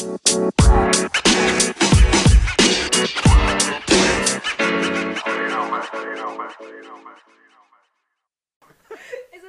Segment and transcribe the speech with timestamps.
[0.00, 0.16] Eso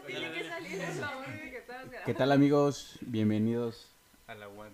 [0.06, 0.82] tiene que salir
[2.06, 2.98] ¿Qué tal amigos?
[3.00, 3.88] Bienvenidos
[4.28, 4.74] A la web.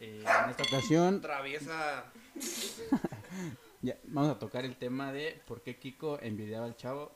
[0.00, 1.22] eh, en esta ocasión.
[1.22, 2.04] Traviesa.
[3.80, 7.10] ya, vamos a tocar el tema de por qué Kiko envidiaba al chavo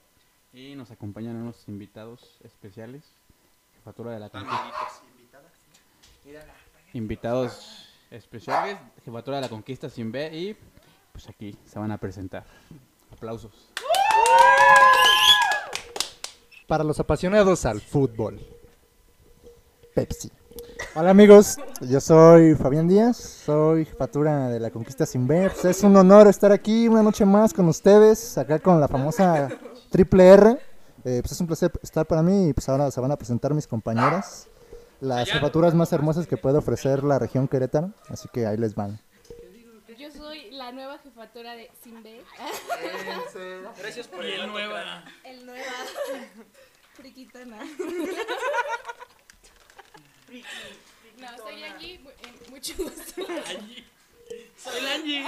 [0.54, 3.02] y nos acompañan unos invitados especiales.
[3.74, 4.88] Jefatura de la Conquista.
[6.94, 10.56] Invitados especiales, Jefatura de la Conquista sin B y
[11.12, 12.44] pues aquí se van a presentar.
[13.10, 13.70] Aplausos.
[16.66, 18.40] Para los apasionados al fútbol.
[19.94, 20.30] Pepsi.
[20.94, 25.48] Hola amigos, yo soy Fabián Díaz, soy jefatura de la Conquista Sin B.
[25.48, 29.48] Pues es un honor estar aquí una noche más con ustedes, acá con la famosa
[29.90, 30.58] Triple R.
[31.04, 33.54] Eh, pues es un placer estar para mí y pues ahora se van a presentar
[33.54, 34.48] mis compañeras,
[35.02, 39.00] las jefaturas más hermosas que puede ofrecer la región Querétaro, así que ahí les van.
[39.98, 42.22] Yo soy la nueva jefatura de Simbe.
[43.78, 45.04] Gracias por el nueva.
[45.24, 45.72] El nueva.
[46.94, 47.58] Friquitana.
[51.18, 51.94] No, estoy aquí.
[51.94, 53.22] eh, Mucho gusto.
[54.56, 55.24] Soy el Angie.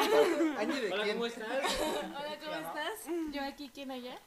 [0.92, 1.48] Hola, ¿cómo estás?
[1.80, 3.00] Hola, ¿cómo estás?
[3.32, 4.18] Yo aquí, ¿quién allá?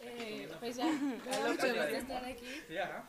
[0.00, 2.48] Eh, pues ya, me da mucho gusto estar aquí.
[2.82, 3.08] Ajá.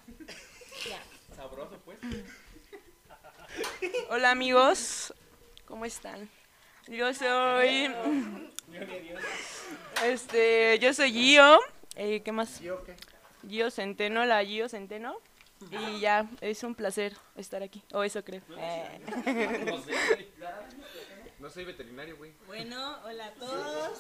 [0.89, 0.99] Ya.
[1.35, 1.97] Sabroso, pues.
[4.09, 5.13] Hola amigos,
[5.65, 6.29] ¿cómo están?
[6.87, 7.91] Yo soy,
[10.03, 11.59] este, yo soy Gio,
[11.95, 12.61] eh, ¿qué más?
[13.47, 15.17] Gio Centeno, la Gio Centeno,
[15.71, 18.41] y ya, es un placer estar aquí, o eso creo.
[18.57, 19.01] Eh,
[21.39, 22.33] No soy veterinario, güey.
[22.47, 23.99] Bueno, hola a todos.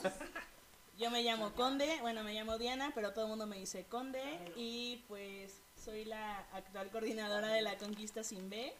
[0.97, 4.23] Yo me llamo Conde, bueno, me llamo Diana, pero todo el mundo me dice Conde
[4.55, 8.73] y pues soy la actual coordinadora de la Conquista Sin B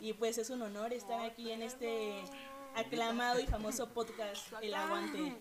[0.00, 2.22] y pues es un honor estar aquí en este
[2.76, 5.36] aclamado y famoso podcast El Aguante.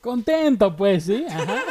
[0.00, 1.26] Contento, pues, ¿sí?
[1.28, 1.62] Ajá.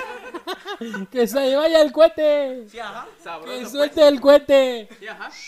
[1.12, 2.70] que se vaya el cohete.
[2.70, 3.08] Sí, ajá.
[3.18, 3.70] Que Sabroso.
[3.70, 4.88] suelte el cohete.
[5.00, 5.32] Sí, ajá.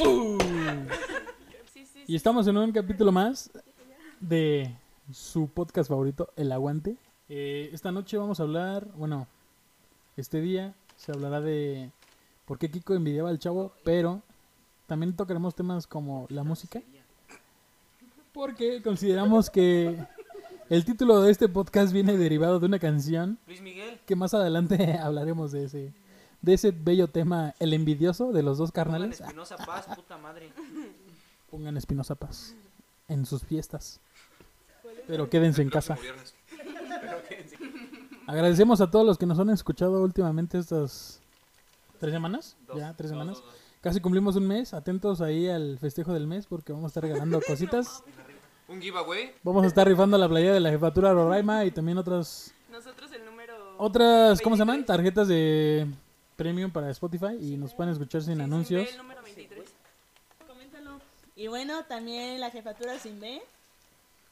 [0.00, 0.38] Uh.
[2.06, 3.50] Y estamos en un capítulo más
[4.20, 4.72] de
[5.12, 6.96] su podcast favorito, El Aguante.
[7.28, 9.26] Eh, esta noche vamos a hablar, bueno,
[10.16, 11.90] este día se hablará de
[12.46, 14.22] por qué Kiko envidiaba al chavo, pero
[14.86, 16.80] también tocaremos temas como la música.
[18.32, 19.98] Porque consideramos que
[20.70, 24.00] el título de este podcast viene derivado de una canción Luis Miguel.
[24.06, 25.92] que más adelante hablaremos de ese
[26.40, 29.20] de ese bello tema, el envidioso de los dos carnales.
[29.20, 30.52] Espinosa Paz, puta madre.
[31.50, 32.54] Pongan Espinosa Paz
[33.08, 34.00] en sus fiestas.
[35.06, 35.94] Pero quédense en casa.
[36.00, 36.34] Viernes.
[38.26, 41.20] Agradecemos a todos los que nos han escuchado últimamente estas
[41.98, 42.56] tres semanas.
[42.66, 43.36] Dos, ya, tres dos, semanas.
[43.38, 43.54] dos, dos.
[43.80, 44.74] Casi cumplimos un mes.
[44.74, 48.02] Atentos ahí al festejo del mes porque vamos a estar regalando cositas.
[48.68, 49.32] Un giveaway.
[49.42, 53.24] Vamos a estar rifando la playa de la jefatura Roraima y también otras, nosotros el
[53.24, 53.54] número...
[53.78, 54.76] otras, ¿cómo se llaman?
[54.84, 54.86] 23.
[54.86, 55.86] Tarjetas de
[56.36, 58.82] premium para Spotify y nos pueden escuchar sin Sí, anuncios.
[58.82, 59.64] Sin B, el número 23.
[60.46, 61.00] Coméntalo.
[61.34, 63.40] Y bueno, también la jefatura Sin B,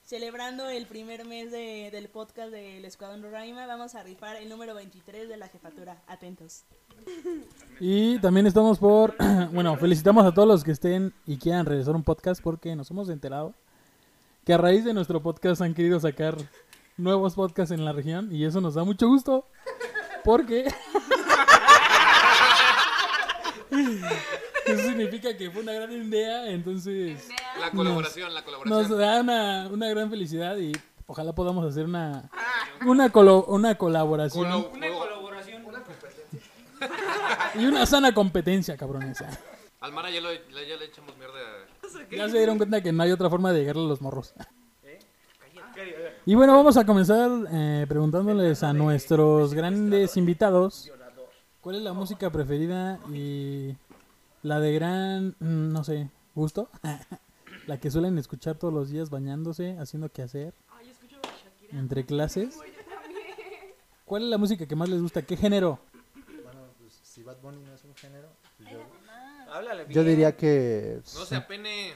[0.06, 4.74] celebrando el primer mes de- del podcast del Escuadrón Roraima, vamos a rifar el número
[4.74, 6.00] 23 de la jefatura.
[6.06, 6.62] Atentos.
[7.80, 9.14] Y también estamos por,
[9.52, 13.08] bueno, felicitamos a todos los que estén y quieran regresar un podcast porque nos hemos
[13.10, 13.52] enterado
[14.44, 16.36] que a raíz de nuestro podcast han querido sacar
[16.96, 19.48] nuevos podcasts en la región y eso nos da mucho gusto
[20.24, 20.72] porque
[24.72, 27.28] eso significa que fue una gran idea, entonces
[27.60, 28.98] La colaboración, la nos colaboración.
[28.98, 30.72] da una, una gran felicidad y
[31.06, 32.28] ojalá podamos hacer una
[32.86, 35.62] una, colo- una colaboración Colo- Una colaboración.
[37.54, 39.18] y una sana competencia, cabrones.
[39.80, 41.34] Al Mara ya, lo- ya le echamos mierda.
[42.10, 44.34] Ya se dieron cuenta que no hay otra forma de llegarle a los morros.
[46.24, 50.90] Y bueno, vamos a comenzar eh, preguntándoles a nuestros grandes invitados
[51.60, 53.74] cuál es la música preferida y
[54.46, 56.70] la de gran, mm, no sé, gusto.
[57.66, 61.78] la que suelen escuchar todos los días bañándose, haciendo que hacer, Ay, escucho a Shakira.
[61.78, 62.56] entre clases.
[64.04, 65.22] ¿Cuál es la música que más les gusta?
[65.22, 65.80] ¿Qué género?
[66.44, 68.78] Bueno, pues si Bad Bunny no es un género, pues yo,
[69.52, 71.92] Háblale yo diría que No se apene.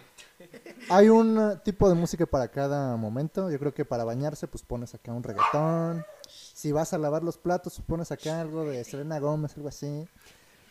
[0.88, 3.48] hay un tipo de música para cada momento.
[3.50, 6.04] Yo creo que para bañarse, pues pones acá un reggaetón.
[6.28, 10.08] Si vas a lavar los platos, pues pones acá algo de Selena Gómez, algo así.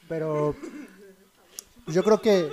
[0.09, 0.55] Pero
[1.91, 2.51] yo creo que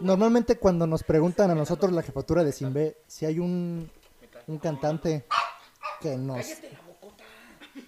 [0.00, 3.90] normalmente cuando nos preguntan a nosotros la jefatura de Simbe si hay un,
[4.46, 5.24] un cantante
[6.00, 6.46] que nos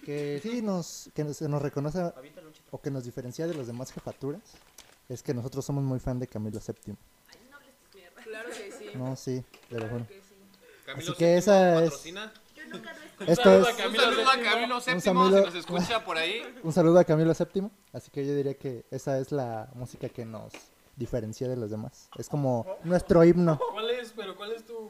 [0.04, 2.12] que sí nos que se nos reconoce
[2.70, 4.40] o que nos diferencia de las demás jefaturas
[5.08, 6.94] es que nosotros somos muy fan de Camilo VII.
[8.24, 8.90] Claro que sí.
[8.94, 10.06] No, sí, pero bueno.
[10.86, 12.04] Camilo Así que VII esa es-
[13.26, 16.42] Esto es Un saludo a Camilo VII, si saludo- nos escucha por ahí.
[16.62, 17.68] un saludo a Camilo VII.
[17.92, 20.52] Así que yo diría que esa es la música que nos
[20.96, 22.08] diferencia de los demás.
[22.18, 23.58] Es como nuestro himno.
[23.72, 24.88] ¿Cuál es, pero cuál es tu,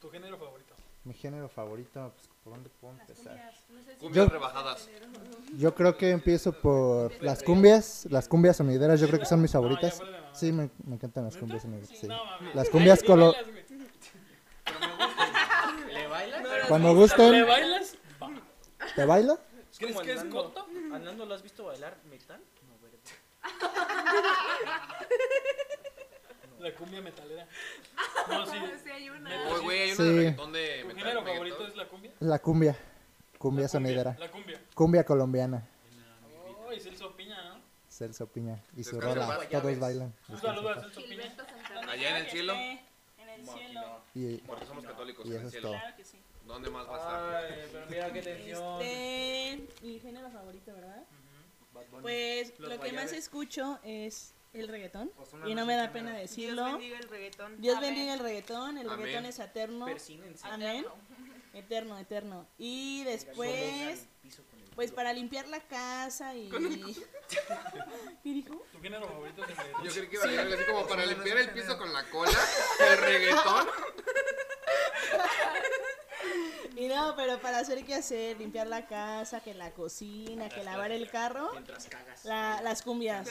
[0.00, 0.74] tu género favorito?
[1.04, 3.52] Mi género favorito, pues, ¿por dónde puedo empezar?
[4.00, 4.88] Cumbias Yo- rebajadas.
[5.58, 9.52] Yo creo que empiezo por las cumbias, las cumbias sonideras, yo creo que son mis
[9.52, 10.00] favoritas.
[10.32, 11.88] Sí, me, me encantan las cumbias sonideras.
[11.90, 12.06] sí.
[12.08, 12.18] No.
[12.54, 13.34] Las cumbias colo...
[16.10, 16.52] bailas, güey.
[16.52, 17.96] ¿Le Cuando ¿Le gusten, bailas?
[18.94, 19.04] ¿te
[20.02, 20.66] que es coto?
[20.94, 22.40] ¿Hernando lo has visto bailar metal?
[22.68, 22.98] No, verde.
[26.60, 27.46] La cumbia metalera.
[28.28, 28.56] No, sí.
[28.82, 29.30] Sí, hay una.
[29.50, 30.02] Oye, güey, hay una Sí.
[30.04, 31.48] de reggaetón de ¿Tu metal, género reggaetón.
[31.48, 32.12] favorito es la cumbia?
[32.20, 32.76] La cumbia,
[33.38, 34.60] cumbia sonidera, La cumbia.
[34.74, 35.68] cumbia colombiana,
[36.66, 37.60] Oh, y Celso Piña, ¿no?
[37.90, 39.48] Celso Piña y su Descansa en rola, paz.
[39.50, 40.14] todos bailan.
[40.28, 41.34] Un saludo a Celso Piña.
[41.86, 42.54] Allá en el cielo.
[42.54, 44.00] En el cielo.
[44.14, 45.68] Y, Porque somos católicos Y en eso el es cielo.
[45.68, 45.78] todo.
[45.80, 46.23] Claro que sí.
[46.46, 47.44] ¿Dónde más va a estar?
[47.44, 48.82] Ay, pero mira qué tensión.
[48.82, 51.04] Este, mi género favorito, ¿verdad?
[51.72, 52.02] Bad Bunny.
[52.02, 55.10] Pues Los lo que más escucho es el reggaetón.
[55.46, 56.18] Y no me da pena género.
[56.18, 56.64] Dios decirlo.
[56.64, 57.60] bendiga el reggaetón.
[57.60, 57.90] Dios Amén.
[57.90, 58.78] bendiga el reggaetón.
[58.78, 58.98] El Amén.
[59.00, 59.86] reggaetón es eterno.
[59.86, 60.46] Persínense.
[60.46, 60.84] Amén.
[61.54, 62.46] Eterno, eterno.
[62.58, 64.06] Y después,
[64.74, 66.50] pues para limpiar la casa y...
[68.22, 68.64] ¿Qué dijo?
[68.72, 69.84] ¿Tu género favorito es el reggaetón?
[69.84, 72.38] Yo creí que iba a decir así como para limpiar el piso con la cola.
[72.80, 73.66] El reggaetón.
[76.84, 80.90] Y no, pero para hacer qué hacer, limpiar la casa, que la cocina, que lavar
[80.92, 82.24] el carro, Mientras cagas.
[82.24, 83.26] la- las cumbias.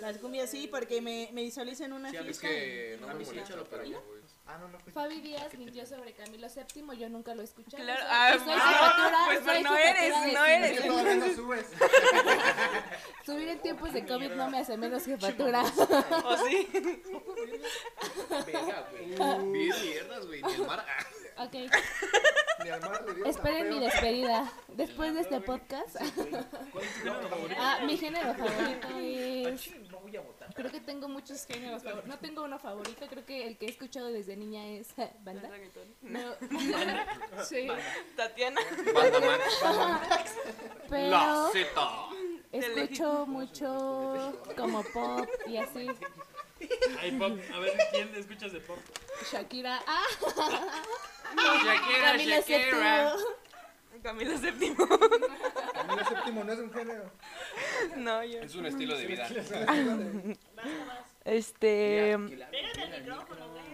[0.00, 2.48] Las cumbias sí, porque me, me visualizo en una Es fiesta.
[2.48, 4.06] que y- no me sí, molesta, échalo para pero allá.
[4.46, 4.94] Ah, no, no, pues.
[4.94, 7.84] Fabi Díaz mintió sobre Camilo VII, yo nunca lo he escuchado.
[7.84, 10.86] Claro, ah, soy ah, jefatura- pues, soy pues, no eres, no eres.
[10.86, 11.66] Todavía no subes.
[13.26, 15.62] Subir en tiempos de COVID no me hace menos jefatura.
[16.24, 16.68] ¿O sí?
[18.46, 19.52] Venga, güey.
[19.52, 20.42] Bien mierdas, güey.
[20.42, 20.84] Ni el mar.
[20.88, 21.44] Ah.
[21.44, 21.54] Ok,
[22.64, 24.52] Le dio esperen mi despedida.
[24.68, 25.96] Después de este podcast.
[26.72, 27.60] ¿Cuál es tu género favorito?
[27.60, 29.90] Ah, mi género favorito es...
[29.90, 30.54] No voy a votar.
[30.54, 32.08] Creo que tengo muchos géneros favoritos.
[32.08, 35.48] No tengo uno favorito, creo que el que he escuchado desde niña es banda.
[36.02, 36.20] No.
[37.44, 37.68] sí,
[38.16, 38.60] Tatiana.
[38.94, 40.36] Banda Max.
[40.88, 42.08] pero La Z.
[42.52, 45.88] escucho mucho como pop y así.
[47.00, 47.38] Ay, pop.
[47.54, 48.78] A ver, ¿quién escuchas de pop?
[49.30, 49.80] Shakira.
[49.86, 50.04] Ah,
[51.64, 53.14] Shakira, Camila Shakira.
[53.14, 54.02] VII.
[54.02, 54.76] Camilo VII.
[55.72, 57.10] Camilo séptimo no es un género.
[57.96, 58.40] No, yo.
[58.40, 59.28] Es un estilo de vida.
[61.24, 62.16] Este.
[62.50, 63.70] Pégate al micrófono, güey.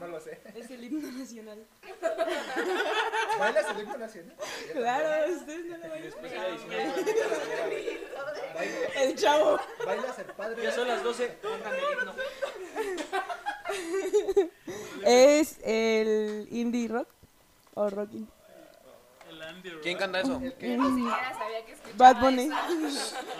[0.00, 0.40] No lo sé.
[0.54, 1.66] Es el himno nacional.
[3.38, 4.34] ¿Bailas el himno nacional?
[4.72, 6.02] Claro, ustedes no lo bailan.
[6.02, 6.94] Después diciendo,
[8.96, 9.60] El chavo.
[9.84, 10.62] ¿Bailas el padre?
[10.62, 12.14] Ya son las 12, póngame el himno.
[15.04, 17.08] Es el indie rock.
[17.74, 18.32] O rock indie.
[19.30, 19.82] El Andy Rock.
[19.82, 20.32] ¿Quién canta eso?
[20.34, 22.50] Sabía que Bad Bunny.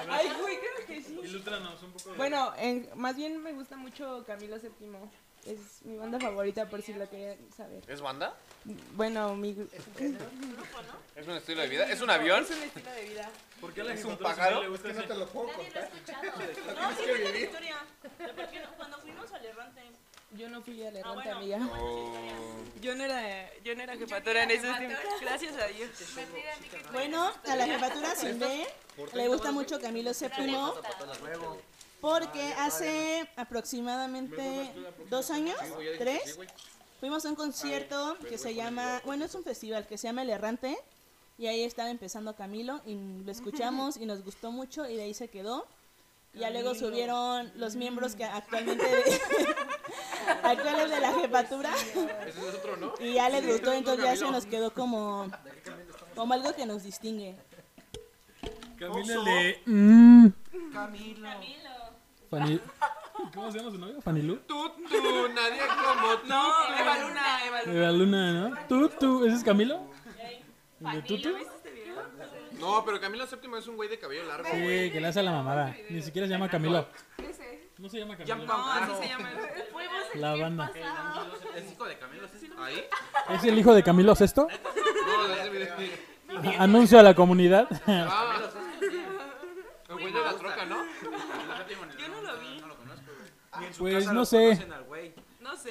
[0.08, 1.18] Ay, güey, creo que sí.
[1.24, 2.10] Ilústranos un poco.
[2.10, 4.70] de- Bueno, en- más bien me gusta mucho Camilo VII.
[5.46, 7.82] Es mi banda favorita por si lo querían saber.
[7.88, 8.36] ¿Es banda?
[8.92, 9.56] Bueno, mi...
[11.16, 11.90] ¿Es un estilo de vida?
[11.90, 12.44] ¿Es un avión?
[12.44, 13.30] Es un estilo de vida.
[13.60, 14.56] ¿Por qué la ¿Es un pájaro?
[14.56, 15.06] sí le gusta ese?
[15.14, 16.22] lo puedo Nadie lo ha escuchado.
[16.80, 17.76] No, sí cuenta la historia.
[18.18, 19.82] De por qué no- cuando fuimos al errante.
[20.32, 21.36] Yo no fui a la Ah, errante, bueno.
[21.38, 21.58] amiga.
[21.80, 22.14] Oh.
[22.80, 25.00] Yo no era, yo no era jefatura en esos tiempos.
[25.20, 25.90] Gracias a Dios.
[26.92, 28.66] Bueno, a la jefatura sin B
[29.14, 30.56] le gusta mucho Camilo VII
[32.00, 34.72] porque hace aproximadamente
[35.08, 35.56] dos años,
[35.98, 36.38] tres,
[36.98, 40.30] fuimos a un concierto que se llama, bueno, es un festival que se llama El
[40.30, 40.78] Errante
[41.38, 45.14] y ahí estaba empezando Camilo y lo escuchamos y nos gustó mucho y de ahí
[45.14, 45.66] se quedó.
[46.32, 48.84] Y ya luego subieron los miembros que actualmente
[50.44, 52.94] actuales de la jefatura Ese es otro, ¿no?
[53.00, 55.28] y ya les gustó, entonces ya se nos quedó como,
[56.14, 57.36] como algo que nos distingue.
[58.78, 59.62] Camila le.
[59.66, 60.28] Mm,
[60.72, 61.28] Camilo.
[62.30, 62.60] Fani-
[63.34, 64.00] ¿Cómo se llama su novio?
[64.00, 64.36] ¿Fanilú?
[64.46, 66.26] Tú, tú, nadie como tú.
[66.28, 67.78] No, Eva Luna, Eva Luna.
[67.78, 68.58] Eva Luna, ¿no?
[68.98, 69.80] ¿Tú, ¿Ese es Camilo?
[70.80, 71.28] ¿El de Tutu?
[72.58, 74.90] No, pero Camilo VII es un güey de cabello largo, Sí, güey.
[74.92, 75.74] que le hace a la mamada.
[75.90, 76.86] Ni siquiera se llama Camilo.
[77.78, 78.36] No se llama Camilo.
[78.46, 79.30] No, así se llama.
[80.14, 80.70] La banda.
[81.56, 82.50] ¿Es hijo de Camilo VII?
[82.58, 82.84] ¿Ahí?
[83.30, 84.26] ¿Es el hijo de Camilo VI?
[84.36, 84.46] No,
[85.50, 86.60] video.
[86.60, 87.68] A- Anuncio a la comunidad.
[87.86, 88.38] Ah.
[89.88, 90.76] El güey de la troca, ¿no?
[91.98, 92.62] Yo no lo vi.
[93.58, 94.44] Ni en su Pues casa no lo sé.
[94.48, 95.12] conocen al güey.
[95.40, 95.70] No sé.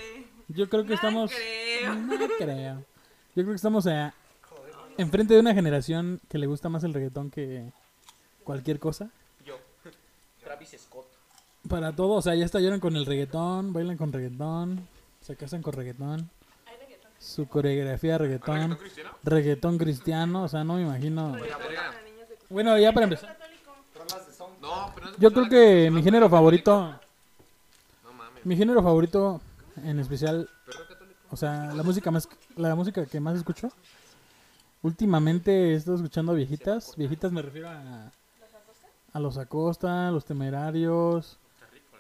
[0.50, 1.32] Yo creo que estamos.
[1.32, 1.96] creo.
[1.96, 2.76] No creo.
[3.36, 4.14] Yo creo que estamos a
[4.98, 7.72] enfrente de una generación que le gusta más el reggaetón que
[8.44, 9.10] cualquier cosa.
[9.46, 9.58] Yo.
[10.44, 11.06] Travis Scott.
[11.70, 14.88] Para todo, o sea, ya estallaron con el reggaetón, bailan con reggaetón,
[15.22, 16.30] se casan con reggaetón.
[17.20, 19.12] Su coreografía reggaetón, cristiano?
[19.24, 21.36] reggaetón cristiano, o sea, no me imagino.
[22.50, 23.38] Bueno, ya para empezar.
[24.62, 27.00] No, pero no Yo creo que mi género favorito, No.
[28.44, 29.42] Mi género favorito
[29.84, 30.50] en especial,
[31.30, 33.70] o sea, la música más, la música que más escucho.
[34.82, 38.12] Últimamente he estado escuchando viejitas, viejitas me refiero a
[39.14, 41.38] a los Acosta, los Temerarios,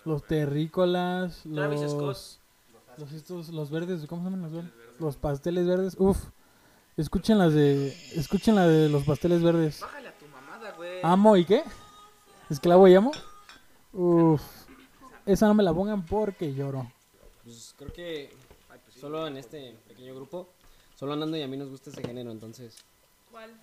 [0.05, 2.39] los Terrícolas, los
[2.97, 4.71] los estos los verdes, ¿cómo se llaman los verdes?
[4.99, 5.95] Los pasteles verdes.
[5.97, 6.17] Uf.
[6.97, 9.81] Escuchen las de escuchen la de los pasteles verdes.
[11.03, 11.63] Amo y qué?
[12.49, 13.11] Esclavo y amo.
[13.93, 14.41] Uf.
[15.29, 16.91] Esa no me la pongan porque lloro.
[17.43, 18.33] Pues creo que
[18.99, 20.49] solo en este pequeño grupo,
[20.95, 22.75] solo Nando y a mí nos gusta ese género, entonces.
[23.29, 23.55] ¿Cuál?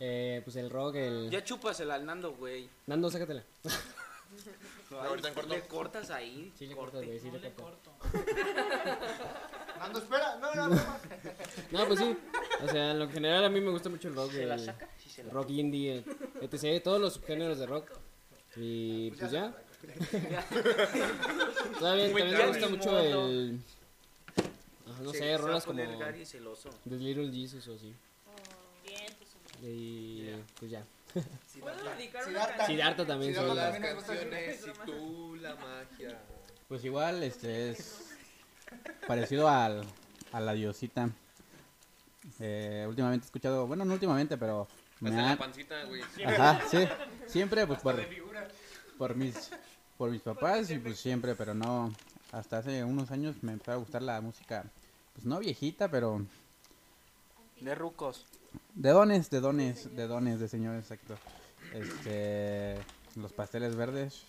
[0.00, 1.30] Eh, pues el rock, el.
[1.30, 2.68] Ya chúpasela al Nando, güey.
[2.88, 3.44] Nando, sácatela.
[4.90, 5.54] ahorita en corto.
[5.54, 6.52] Le cortas ahí.
[6.58, 7.94] Sí, le cortas, güey, sí, le cortas.
[9.78, 10.38] Nando, espera.
[10.40, 10.82] No, no, no.
[11.70, 12.16] No, pues sí.
[12.64, 14.32] O sea, en lo general a mí me gusta mucho el rock.
[14.32, 14.88] ¿Se la saca?
[14.98, 16.04] Sí, se la rock indie, el
[16.52, 16.82] etc.
[16.82, 17.92] Todos los géneros de rock.
[18.56, 19.54] Y pues ya.
[21.78, 23.60] Todavía también me gusta mucho el.
[24.38, 25.78] ah, No sé, rolas como.
[25.78, 26.70] poner Gary celoso.
[26.88, 27.94] The Little Jesus o así.
[28.86, 29.30] Bien, pues,
[29.62, 30.84] Y pues ya.
[31.60, 32.56] ¿Puedo dedicar una Siddhartha.
[32.56, 32.66] canción?
[32.66, 33.34] Siddhartha también.
[33.34, 36.18] Las canciones y tú la magia.
[36.68, 38.14] Pues igual, este es
[39.06, 39.84] parecido al,
[40.32, 41.10] a la diosita.
[42.40, 44.68] Eh, últimamente he escuchado, bueno, no últimamente, pero
[45.00, 46.00] me Hasta ha- la pancita, güey.
[46.24, 46.78] Ajá, sí.
[47.26, 48.00] Siempre, pues por,
[48.96, 49.50] por mis
[49.96, 51.94] por mis papás y pues siempre, pero no.
[52.32, 54.64] Hasta hace unos años me empezó a gustar la música,
[55.12, 56.26] pues no viejita, pero
[57.60, 58.26] De rucos.
[58.74, 61.18] de dones, de dones, de dones, de señores, exacto.
[61.72, 62.84] Este,
[63.16, 64.22] los pasteles verdes,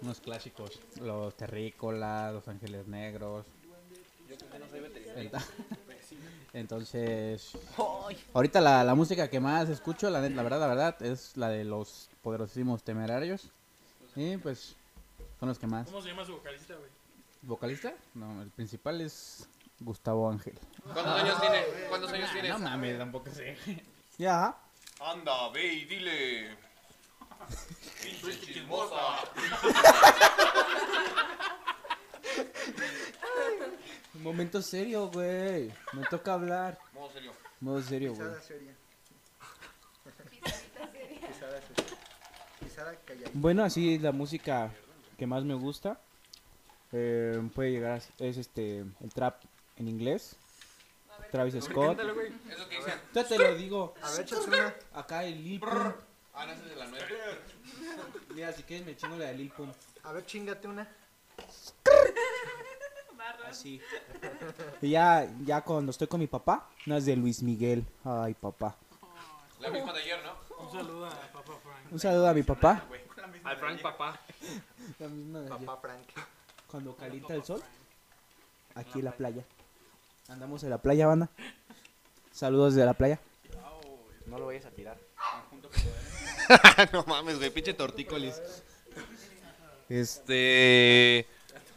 [0.00, 3.46] unos clásicos, los terrícolas, los ángeles negros.
[5.16, 5.32] Ent-
[6.52, 7.52] Entonces,
[8.34, 11.64] ahorita la, la música que más escucho, la, la verdad, la verdad, es la de
[11.64, 13.50] los poderosísimos temerarios.
[14.16, 14.76] Y pues,
[15.38, 15.86] son los que más.
[15.86, 16.90] ¿Cómo se llama su vocalista, güey?
[17.42, 17.94] ¿Vocalista?
[18.14, 19.48] No, el principal es
[19.78, 20.58] Gustavo Ángel.
[20.82, 21.64] ¿Cuántos años tiene?
[21.88, 22.50] ¿Cuántos años tienes?
[22.52, 23.56] No mames, tampoco sé.
[24.18, 24.56] Ya.
[25.00, 26.56] Anda, ve y dile.
[28.02, 28.96] Pinche chismosa.
[34.14, 35.72] Momento serio, güey.
[35.94, 36.78] Me toca hablar.
[36.92, 37.32] Modo serio.
[37.60, 38.28] Modo serio, güey.
[38.42, 38.74] Seria.
[43.34, 44.72] Bueno, así la música
[45.18, 46.00] que más me gusta
[46.92, 49.42] eh, puede llegar a s- es este el trap
[49.76, 50.36] en inglés.
[51.30, 51.98] Travis Scott.
[52.00, 52.94] Eso que dicen.
[53.14, 53.94] Ya te lo digo.
[54.02, 54.76] A ver.
[54.94, 55.94] Acá el Lil Pump.
[56.34, 57.06] Ah, no, esa es de la nueve.
[58.34, 59.72] Mira, si quieres me chingo la de Lil Pump.
[60.04, 60.88] A ver, chingate una.
[63.46, 63.80] Así.
[64.80, 67.84] Y ya, ya cuando estoy con mi papá, no es de Luis Miguel.
[68.04, 68.76] Ay, papá.
[69.60, 70.32] La misma de ayer, ¿no?
[70.70, 71.92] Un saludo a Papa Frank.
[71.92, 72.84] Un saludo a mi papá.
[73.42, 74.20] Al Frank papá.
[75.00, 75.66] La misma de ayer.
[75.66, 76.06] Papá Frank.
[76.68, 77.60] Cuando calienta el sol,
[78.76, 79.44] aquí en la playa.
[80.28, 81.28] Andamos en la playa, banda.
[82.30, 83.18] Saludos de la playa.
[84.26, 84.96] No lo vayas a tirar.
[86.92, 88.40] no mames, güey, pinche tortícolis.
[89.88, 91.26] Este.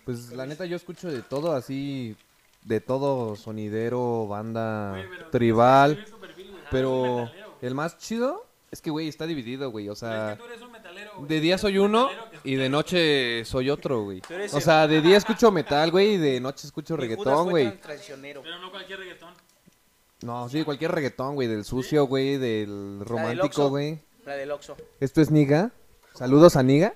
[0.05, 2.15] Pues la neta, yo escucho de todo, así.
[2.61, 6.05] De todo, sonidero, banda, tribal.
[6.69, 7.31] Pero
[7.63, 9.87] el más chido es que, güey, está dividido, güey.
[9.87, 11.27] O sea, Tú eres un metalero, güey.
[11.27, 12.09] de día soy uno
[12.43, 14.21] y de noche soy otro, güey.
[14.21, 17.71] Tú eres O sea, de día escucho metal, güey, y de noche escucho reggaetón, güey.
[17.79, 19.35] Pero no cualquier reggaetón.
[20.23, 23.99] No, sí, cualquier reggaetón, güey, del sucio, güey, del romántico, güey.
[24.25, 24.75] La del Oxxo.
[24.99, 25.71] Esto es Niga.
[26.15, 26.95] Saludos a Niga.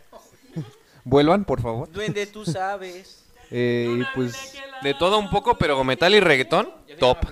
[1.03, 1.91] Vuelvan, por favor.
[1.91, 3.23] Duende, tú sabes.
[3.51, 7.19] Eh, y pues de todo un poco, pero metal y reggaetón, top.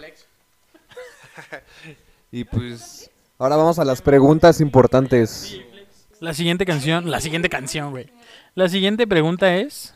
[2.31, 5.59] Y pues ahora vamos a las preguntas importantes.
[6.19, 8.09] La siguiente canción, la siguiente canción, güey.
[8.55, 9.93] La siguiente pregunta es: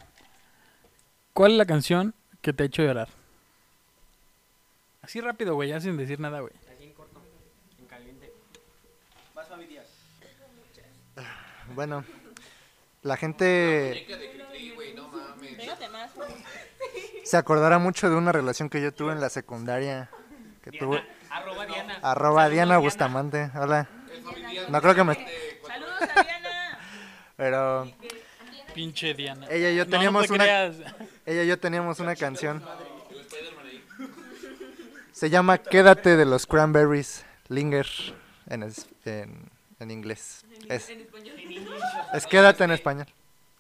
[1.34, 3.08] ¿Cuál es la canción que te ha hecho llorar?
[5.02, 6.54] Así rápido, güey, ya sin decir nada, güey.
[9.34, 9.88] Vas, Fabi Díaz.
[11.74, 12.04] Bueno,
[13.04, 14.06] la gente
[17.24, 20.10] se acordará mucho de una relación que yo tuve en la secundaria.
[20.64, 21.02] Que tuve.
[21.30, 22.00] Arroba Diana.
[22.02, 23.52] Arroba Diana Bustamante.
[23.56, 23.88] Hola.
[24.70, 25.14] No creo que me.
[25.68, 26.80] Saludos a Diana.
[27.38, 27.92] Pero
[28.74, 29.48] Pinche Diana.
[29.50, 30.44] ella y yo No, teníamos no te una.
[30.44, 30.76] creas.
[31.26, 32.64] Ella y yo teníamos una canción.
[35.12, 37.88] Se llama Quédate de los Cranberries, Linger
[38.48, 40.46] en, es- en, en inglés.
[40.70, 40.90] Es,
[42.14, 43.08] es Quédate en español,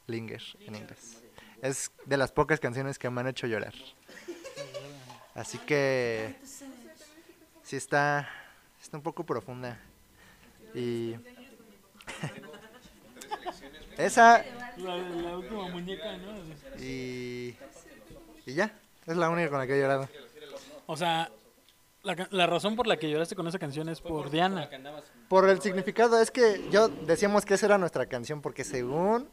[0.07, 1.17] Linger en inglés.
[1.61, 3.73] Es de las pocas canciones que me han hecho llorar.
[5.35, 6.35] Así que
[7.69, 8.27] sí está,
[8.81, 9.79] está un poco profunda.
[10.73, 11.13] Y
[13.97, 14.43] esa
[14.77, 16.31] La, la última muñeca, ¿no?
[16.83, 17.55] y,
[18.47, 18.73] y ya,
[19.05, 20.09] es la única con la que he llorado.
[20.87, 21.29] O sea,
[22.01, 24.67] la, la razón por la que lloraste con esa canción es por Diana.
[25.27, 29.29] Por el significado, es que yo decíamos que esa era nuestra canción porque según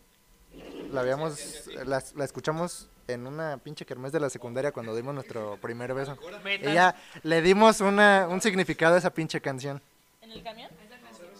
[0.92, 5.56] la habíamos, la, la escuchamos en una pinche kermés de la secundaria cuando dimos nuestro
[5.60, 6.16] primer beso.
[6.62, 9.80] Y ya le dimos una, un significado a esa pinche canción.
[10.20, 10.70] ¿En el camión?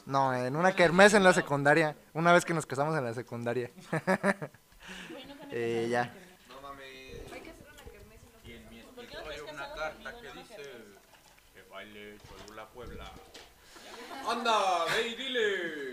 [0.06, 3.70] No, en una kermés en la secundaria, una vez que nos casamos en la secundaria.
[5.52, 6.12] y ya.
[14.28, 15.85] Anda, ve y dile.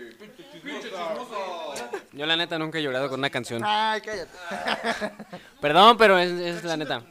[2.12, 3.62] Yo la neta nunca he llorado con una canción.
[3.64, 4.30] Ay, cállate.
[5.60, 7.02] Perdón, pero es, es la neta.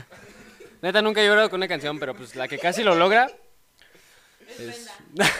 [0.82, 3.30] neta nunca he llorado con una canción, pero pues la que casi lo logra
[4.58, 4.90] es...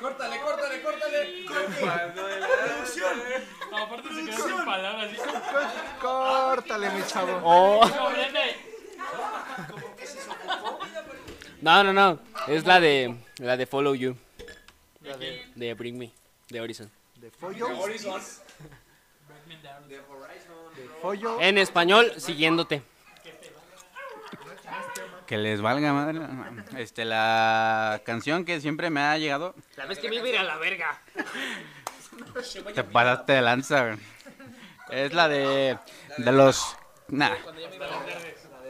[0.00, 1.44] Córtale, córtale, córtale.
[3.70, 5.10] No, aparte se quedó sin palabras.
[6.00, 7.40] Córtale, mi chavo.
[7.42, 7.90] Oh.
[11.60, 12.20] No, no, no.
[12.46, 14.16] Es la de la de Follow You.
[15.54, 16.12] De Bring Me,
[16.48, 16.90] de Horizon.
[17.16, 17.68] De follo.
[20.76, 21.40] De follo.
[21.40, 22.82] En español, siguiéndote.
[25.26, 26.20] Que les valga madre.
[26.76, 29.54] Este, la canción que siempre me ha llegado.
[29.76, 31.00] La vez que me iba a ir a la verga.
[32.74, 33.98] Te pasaste de lanza, güey.
[34.90, 35.78] Es la de.
[36.18, 36.76] De los.
[37.08, 37.34] Nah.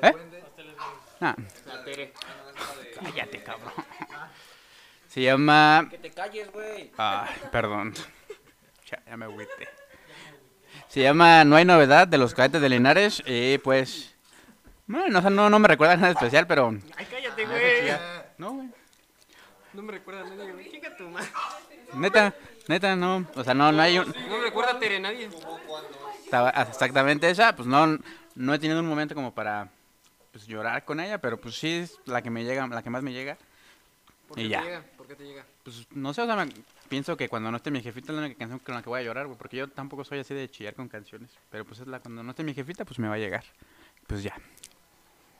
[0.02, 0.12] ¿Eh?
[1.20, 1.34] Nah.
[3.02, 3.72] Cállate, cabrón.
[5.16, 5.88] Se llama.
[5.90, 6.92] Que te calles, güey.
[6.98, 7.94] Ah, perdón.
[8.90, 9.66] Ya, ya me agüité.
[10.88, 13.22] Se llama No hay novedad de los cadetes de Linares.
[13.24, 14.14] Y pues.
[14.86, 16.68] Bueno, o sea, no, no me recuerda nada especial, pero.
[16.96, 17.98] Ay, cállate, hace güey.
[18.36, 18.68] No, güey.
[19.72, 20.70] No me recuerda a nadie, güey.
[20.70, 21.28] Chica tu madre.
[21.94, 22.34] Neta,
[22.68, 23.26] neta, no.
[23.34, 24.06] O sea, no, no hay un.
[24.06, 25.30] No me recuerda a Tere nadie.
[26.68, 27.98] Exactamente esa, pues no,
[28.34, 29.70] no he tenido un momento como para
[30.30, 33.02] pues, llorar con ella, pero pues sí es la que me llega, la que más
[33.02, 33.38] me llega.
[34.28, 34.62] ¿Por Y ya.
[34.62, 34.82] llega?
[35.06, 35.46] ¿Por qué te llega?
[35.62, 36.52] Pues no sé, o sea, me-
[36.88, 39.00] pienso que cuando no esté mi jefita es la única canción con la que voy
[39.00, 41.86] a llorar, güey, porque yo tampoco soy así de chillar con canciones, pero pues es
[41.86, 43.44] la cuando no esté mi jefita, pues me va a llegar.
[44.08, 44.34] Pues ya,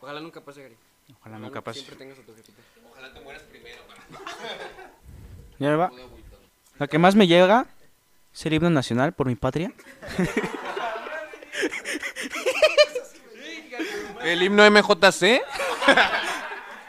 [0.01, 0.77] Ojalá nunca pase, Gary.
[1.19, 1.81] ojalá nunca pase.
[1.81, 2.63] Siempre tengas a tu jefita.
[2.93, 3.83] Ojalá te mueras primero.
[5.59, 5.91] ¿Ya me va?
[6.79, 7.67] La que más me llega
[8.33, 9.73] es el himno nacional por mi patria.
[14.23, 15.41] El himno MJC.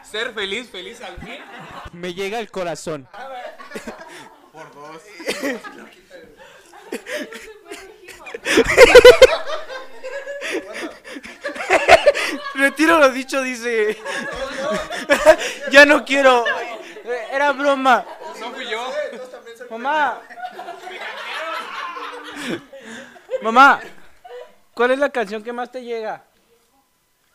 [0.04, 1.38] Ser feliz, feliz al fin.
[1.98, 3.08] Me llega el corazón.
[4.52, 5.02] Por dos.
[12.54, 13.98] Retiro lo dicho, dice.
[15.72, 16.46] ya no quiero.
[17.32, 18.06] Era broma.
[18.40, 18.94] No fui yo.
[19.72, 20.22] Mamá.
[23.42, 23.80] Mamá,
[24.74, 26.24] ¿cuál es la canción que más te llega?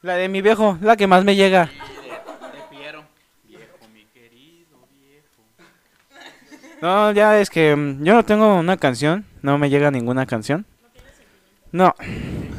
[0.02, 1.68] La de mi viejo, la que más me llega.
[6.82, 10.66] No, ya es que mm, yo no tengo una canción, no me llega ninguna canción.
[11.70, 11.94] No,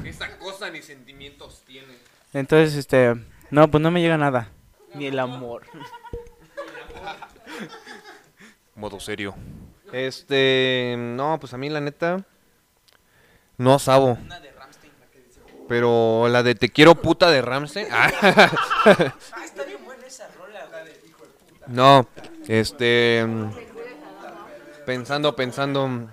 [0.05, 1.97] Esa cosa ni sentimientos tiene.
[2.31, 3.15] entonces este,
[3.51, 4.47] no, pues no me llega nada.
[4.93, 5.63] Ni el amor.
[8.75, 9.35] Modo serio.
[9.91, 12.23] Este, no, pues a mí la neta
[13.57, 14.17] no sabo.
[15.67, 17.87] Pero la de Te quiero puta de Ramstein.
[17.91, 18.09] Ah.
[19.33, 20.69] Ah, está bien buena esa rola.
[21.67, 22.07] No,
[22.47, 23.25] este
[24.85, 26.09] pensando, pensando.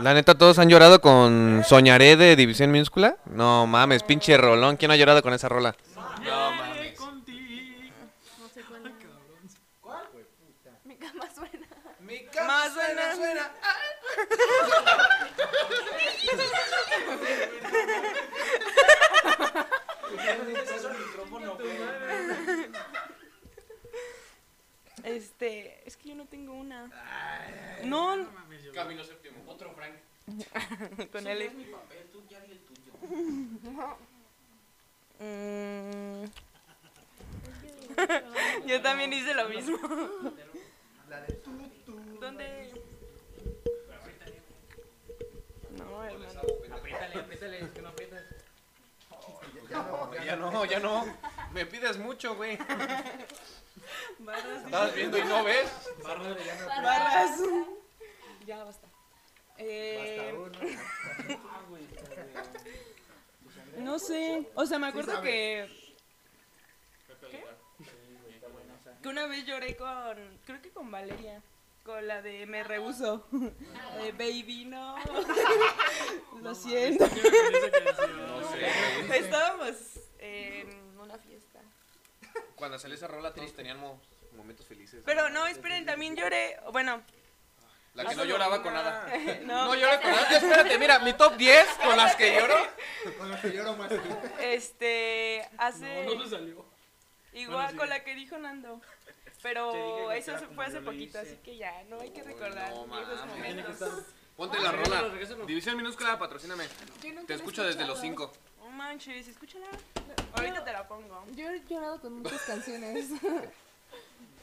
[0.00, 3.16] La neta todos han llorado con Soñaré de División Minúscula.
[3.26, 5.74] No mames, pinche rolón, ¿quién ha llorado con esa rola?
[5.94, 6.98] No mames.
[10.84, 11.66] Mi cama suena.
[12.00, 13.50] Mi cama suena, suena.
[25.04, 26.90] Este, es que yo no tengo una.
[27.84, 28.16] No.
[28.16, 28.28] no.
[28.72, 29.36] Camino séptimo.
[29.46, 29.94] Otro Frank.
[31.12, 31.50] Con él.
[31.54, 32.92] mi papel, tú ya di el tuyo.
[35.20, 36.24] Mm.
[38.66, 39.78] Yo también hice lo mismo.
[42.20, 42.72] ¿Dónde?
[45.78, 46.40] No, hermano.
[46.72, 48.24] Apriétale, apriétale, es que no aprietas.
[50.24, 51.04] Ya no, ya no.
[51.52, 52.58] Me pides mucho, güey.
[54.18, 54.64] Barras.
[54.64, 55.70] Estabas viendo y no ves.
[56.02, 57.40] Barras.
[58.46, 58.88] Ya basta.
[59.56, 60.34] Eh,
[63.78, 65.68] no sé, o sea, me acuerdo que
[67.30, 67.44] ¿Qué?
[69.00, 71.40] que una vez lloré con, creo que con Valeria,
[71.84, 73.26] con la de Me rehuso,
[73.72, 74.96] La de Baby no,
[76.42, 77.04] lo siento.
[79.14, 79.76] Estábamos
[80.18, 81.60] en una fiesta.
[82.64, 84.00] Cuando salió esa rola todos tenían mo-
[84.38, 85.02] momentos felices.
[85.04, 87.02] Pero no, esperen, también lloré, bueno,
[87.92, 89.06] La que no lloraba con nada.
[89.42, 90.30] no, No llora con nada.
[90.34, 92.56] Espérate, mira, mi top 10 con las que lloro.
[93.18, 93.92] Con lo que lloro más.
[94.40, 96.06] este, hace...
[96.06, 96.64] No, no salió.
[97.34, 97.76] Igual Bueno, sí.
[97.76, 98.80] con la que dijo Nando.
[99.42, 103.26] Pero eso fue hace poquito, así que ya, no hay que recordar no mames.
[103.26, 104.04] momentos.
[104.38, 105.02] Ponte la rola.
[105.46, 106.64] División minúscula, patrocíname.
[107.26, 108.32] Te escucho desde los escuchado.
[108.32, 108.32] 5.
[108.84, 109.66] Manches, escúchala.
[110.34, 111.24] Ahorita te la pongo.
[111.34, 113.08] Yo he llorado con muchas canciones.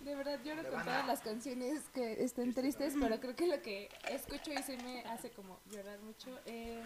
[0.03, 3.87] De verdad lloro con todas las canciones que estén tristes, pero creo que lo que
[4.09, 6.83] escucho y sí me hace como llorar mucho es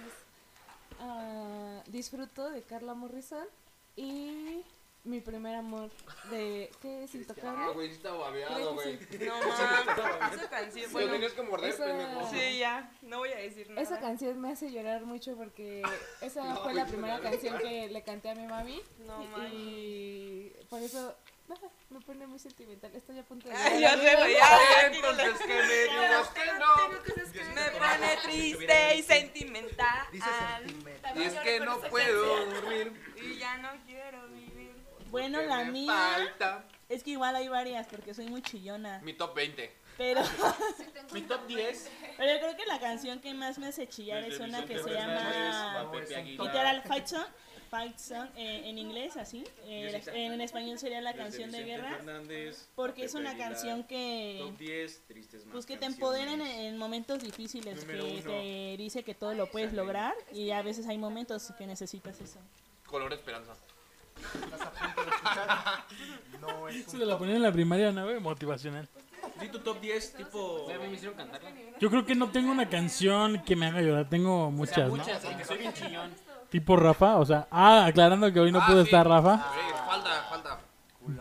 [0.99, 3.47] ah, Disfruto de Carla Morrison
[3.95, 4.61] y
[5.05, 5.91] Mi primer amor
[6.31, 7.63] de ¿qué es Intocable?
[7.63, 8.97] Ah, güey, está babeado, güey.
[9.25, 12.29] No mames, esa canción, Lo bueno, tenías que morder, esa- pendejo.
[12.31, 13.81] sí, ya, no voy a decir nada.
[13.81, 15.83] Esa canción me hace llorar mucho porque
[16.21, 19.51] esa fue la primera canción que le canté a mi mami No y, mames.
[19.53, 21.15] y por eso
[21.51, 21.53] ah,
[21.91, 22.95] me pone muy sentimental.
[22.95, 24.87] Estoy a punto de Ay, ya sé, güey, ya.
[24.87, 26.89] Entonces que me digas que no.
[27.53, 30.07] Me pone triste y sentimental.
[31.15, 32.91] Y es que no puedo dormir.
[33.17, 34.25] Y ya no quiero.
[35.15, 36.65] Bueno, la me mía Falta.
[36.89, 38.99] es que igual hay varias porque soy muy chillona.
[39.01, 39.71] Mi top 20.
[39.97, 40.21] Pero,
[41.13, 41.89] Mi top 10.
[42.17, 44.89] pero yo creo que la canción que más me hace chillar es una que se
[44.93, 45.89] llama
[46.25, 47.25] literal Fight Song.
[47.69, 49.45] Fight Song eh, en inglés, así.
[49.63, 51.97] Eh, en, en español sería la canción de guerra.
[52.75, 54.39] Porque es una canción que.
[54.41, 58.31] Top 10, tristes más Pues que te empoderen en, en momentos difíciles, Número que uno.
[58.31, 62.39] te dice que todo lo puedes lograr y a veces hay momentos que necesitas eso.
[62.85, 63.55] Color esperanza.
[66.41, 68.03] No es Se la ponían en la primaria, ¿no?
[68.05, 68.19] güey?
[68.19, 68.87] Motivacional.
[69.39, 70.67] Di tu top 10, tipo.
[70.69, 71.49] Ya me hicieron cantarla.
[71.79, 74.07] Yo creo que no tengo una canción que me haga llorar.
[74.09, 74.97] Tengo muchas, ¿no?
[74.97, 76.11] Muchas, porque soy bien chillón.
[76.49, 78.85] Tipo Rafa, o sea, ah, aclarando que hoy no Ah, pudo sí.
[78.85, 79.37] estar Rafa.
[79.87, 80.59] Falta, falta.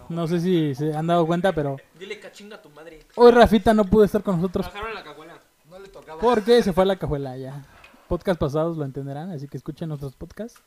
[0.08, 3.00] No sé si se han dado cuenta, pero Dile cachinga a tu madre.
[3.16, 5.34] hoy Rafita no pudo estar con nosotros Bajaron la cajuela.
[5.68, 6.20] No le tocaba.
[6.20, 7.64] porque se fue a la cajuela ya.
[8.08, 10.62] Podcast pasados lo entenderán, así que escuchen nuestros podcasts.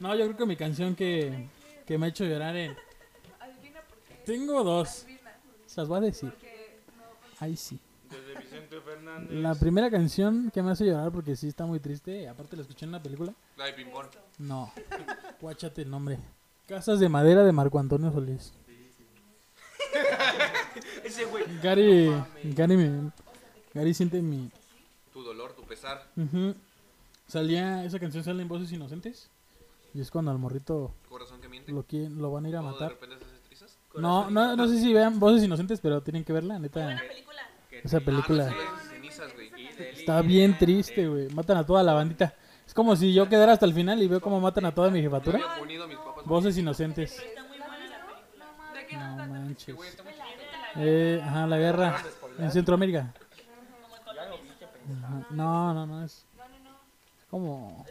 [0.00, 1.48] No, yo creo que mi canción que,
[1.86, 2.76] que me ha hecho llorar en...
[4.24, 5.06] Tengo dos.
[5.66, 6.32] Se las voy a decir.
[7.40, 7.78] Ahí sí.
[8.10, 9.30] Desde Vicente Fernández.
[9.30, 12.84] La primera canción que me hace llorar porque sí está muy triste, aparte la escuché
[12.84, 13.32] en una película.
[13.56, 14.06] La de ping-pong.
[14.38, 14.72] No,
[15.40, 16.18] guáchate el nombre.
[16.66, 18.52] Casas de madera de Marco Antonio Solís.
[21.04, 21.44] Ese güey.
[21.62, 22.10] Gary,
[22.54, 23.10] Gary, me-
[23.74, 24.50] Gary siente mi...
[25.12, 26.06] Tu dolor, tu pesar.
[26.16, 26.54] Ujú.
[27.26, 29.30] Salía, esa canción sale en Voces Inocentes.
[29.94, 31.72] Y es cuando al morrito Corazón que miente.
[31.72, 32.90] lo, van a ir a de matar.
[32.90, 33.78] repente se hace trizas.
[33.94, 37.00] No, no, no sé si vean Voces Inocentes, pero tienen que verla, neta.
[37.82, 39.50] Esa película Ah, no, sí, cenizas, güey.
[39.92, 41.28] está bien triste, güey.
[41.30, 42.34] Matan a toda la bandita.
[42.66, 45.00] Es como si yo quedara hasta el final y veo cómo matan a toda mi
[45.00, 45.38] jefatura.
[45.38, 46.24] Había ponido a mis papas.
[46.26, 47.22] Voces Inocentes.
[48.92, 49.76] No manches.
[50.76, 52.02] Eh, ajá, la guerra
[52.38, 53.12] en Centroamérica.
[55.04, 55.26] Ajá.
[55.30, 56.24] No, no, no es
[57.30, 57.84] como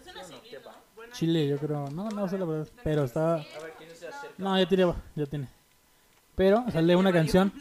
[1.18, 1.90] Chile, yo creo.
[1.90, 3.44] No, no sé la verdad, pero está
[4.38, 5.48] No, ya tiene, ya tiene.
[6.36, 7.52] Pero sale una canción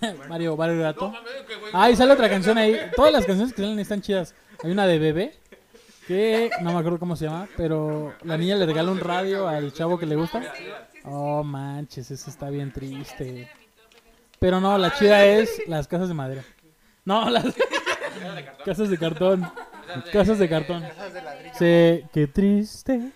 [0.28, 1.12] Mario Mario Gato.
[1.72, 2.76] Ah, y sale otra canción ahí.
[2.96, 4.34] Todas las canciones que salen están chidas.
[4.64, 5.34] Hay una de bebé
[6.08, 9.72] que no me acuerdo cómo se llama, pero la niña le regala un radio al
[9.72, 10.42] chavo que le gusta.
[11.04, 13.48] Oh, manches, eso está bien triste.
[14.40, 16.42] Pero no, la chida es las casas de madera.
[17.04, 17.44] No, las
[18.64, 19.48] casas de cartón.
[20.12, 20.84] Casas de cartón.
[21.58, 23.12] Se, qué triste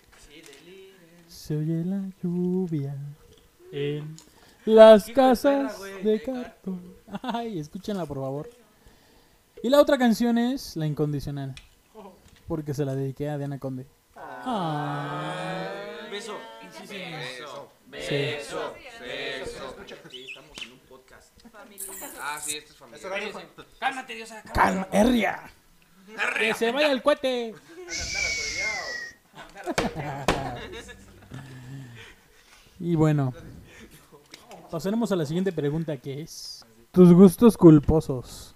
[1.27, 2.95] se oye la lluvia
[3.71, 4.15] en
[4.65, 6.95] las casas de cartón.
[7.23, 8.49] Ay, escúchenla por favor.
[9.63, 11.55] Y la otra canción es La Incondicional.
[12.47, 13.87] Porque se la dediqué a Diana Conde.
[14.15, 15.73] Ah,
[16.11, 16.37] Beso.
[16.71, 17.71] Sí, sí, Beso.
[17.81, 17.89] sí.
[17.89, 18.73] Beso.
[19.01, 19.75] Beso.
[20.09, 21.31] Sí, estamos en un podcast.
[22.21, 23.33] Ah, sí, este es familiar.
[23.79, 24.43] Cálmate, Diosa.
[24.53, 25.51] Calma, Herria.
[26.37, 27.53] Que se vaya el cohete.
[32.79, 33.33] y bueno,
[34.71, 38.55] pasaremos a la siguiente pregunta que es tus gustos culposos.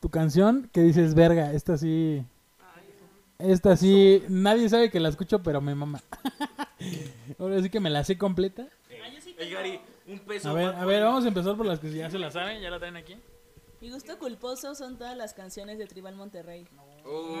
[0.00, 2.24] Tu canción que dices, verga, esta sí,
[3.38, 6.02] esta sí, nadie sabe que la escucho, pero me mama.
[7.38, 8.68] Ahora sí que me la sé completa.
[9.38, 10.50] Ey, Gary, un peso.
[10.50, 12.70] A ver, a ver, vamos a empezar por las que ya se la saben, ya
[12.70, 13.16] la traen aquí.
[13.80, 16.66] Mi gusto culposo son todas las canciones de Tribal Monterrey.
[17.04, 17.36] Uy,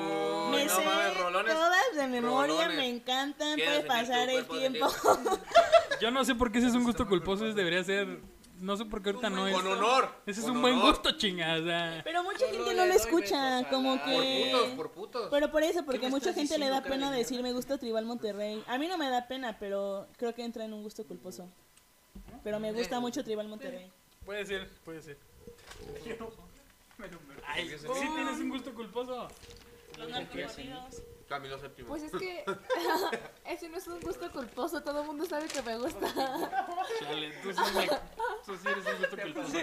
[0.50, 1.54] me no sé mames, rolones.
[1.54, 2.76] todas de memoria, Rolones.
[2.76, 4.86] me encantan, puede pasar el tiempo.
[6.00, 8.20] Yo no sé por qué ese es un gusto culposo, ese debería ser.
[8.60, 9.54] No sé por qué ahorita no es.
[9.54, 10.08] Con honor.
[10.24, 10.92] Ese es un buen honor.
[10.92, 12.02] gusto, chingada.
[12.04, 14.50] Pero mucha gente no lo escucha, como que...
[14.50, 15.28] Por putos, por putos.
[15.30, 18.62] Pero por eso, porque mucha gente le da pena decir me gusta Tribal Monterrey.
[18.66, 21.48] A mí no me da pena, pero creo que entra en un gusto culposo.
[22.44, 23.90] Pero me gusta mucho Tribal Monterrey.
[24.24, 25.18] Puede ser, puede ser.
[27.46, 29.28] Ay, sí tienes un gusto culposo.
[29.98, 31.02] Los narcocorridos.
[31.28, 31.88] Camilo Séptimo.
[31.88, 32.44] Pues es que
[33.46, 36.06] ese no es un gusto culposo, todo el mundo sabe que me gusta.
[37.00, 37.88] Chale, tú sí, me-
[38.44, 39.58] tú sí eres un gusto culposo.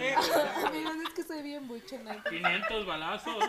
[0.67, 2.23] Amigos, es que soy bien buchona.
[2.23, 3.35] 500 balazos.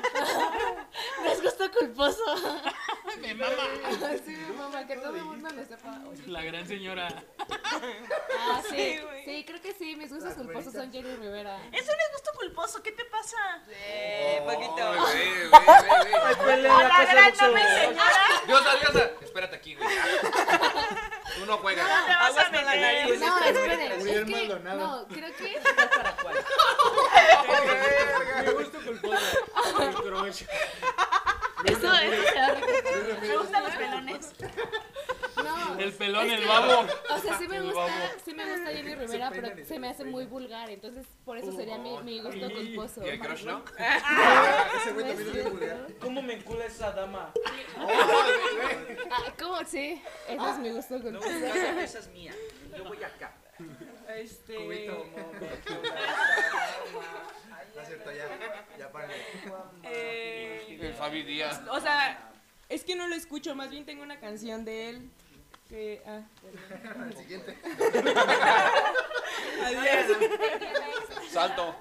[1.22, 2.22] No es gusto culposo.
[3.20, 3.53] Me mama.
[4.24, 6.00] Sí, mi mamá, que todo el mundo lo sepa.
[6.27, 7.09] La gran señora.
[7.38, 11.57] Ah, sí, sí, creo que sí, mis gustos culposos son Jenny Rivera.
[11.72, 13.37] Eso no es gusto culposo, ¿qué te pasa?
[13.70, 15.04] Eh, poquito.
[15.64, 16.67] Güey, güey.
[16.67, 18.12] A la gran no me señora.
[18.47, 19.88] Diosa, Diosa, espérate aquí, güey.
[21.38, 21.87] Tú no juegas.
[22.21, 23.21] Aguas con la nariz.
[23.21, 24.79] No, esperen, es que, Maldonado.
[24.79, 25.61] no, creo que,
[28.45, 29.38] Mi gusto culposo.
[29.81, 30.43] El crush.
[30.43, 30.49] eso,
[31.64, 33.21] eso se va a recortar.
[33.21, 34.33] Me gustan los pelones.
[35.75, 36.87] No, El pelón, el babo.
[37.11, 40.27] O sea, sí me gusta, sí me gusta Jenny Rivera, pero se me hace muy
[40.27, 43.05] vulgar, entonces por eso sería mi, mi gusto culposo.
[43.05, 43.65] ¿Y el crush no?
[44.77, 45.87] Ese güey No también es vulgar.
[46.01, 47.33] ¿Cómo me encula esa dama?
[49.11, 49.65] Ah, ¿Cómo?
[49.65, 51.29] Sí, ese es mi gusto culposo.
[51.29, 52.35] Esa es mía.
[52.77, 53.35] Yo voy acá.
[54.09, 54.89] Este.
[57.75, 58.29] No es cierto, ya.
[58.79, 58.91] Ya.
[59.85, 61.61] Eh, El Fabi Díaz.
[61.71, 62.31] o sea,
[62.69, 65.11] es que no lo escucho, más bien tengo una canción de él.
[65.75, 66.01] Que.
[66.07, 67.09] Ah, perdón.
[67.11, 67.59] El siguiente.
[69.65, 70.07] Adiós.
[71.33, 71.75] Salto.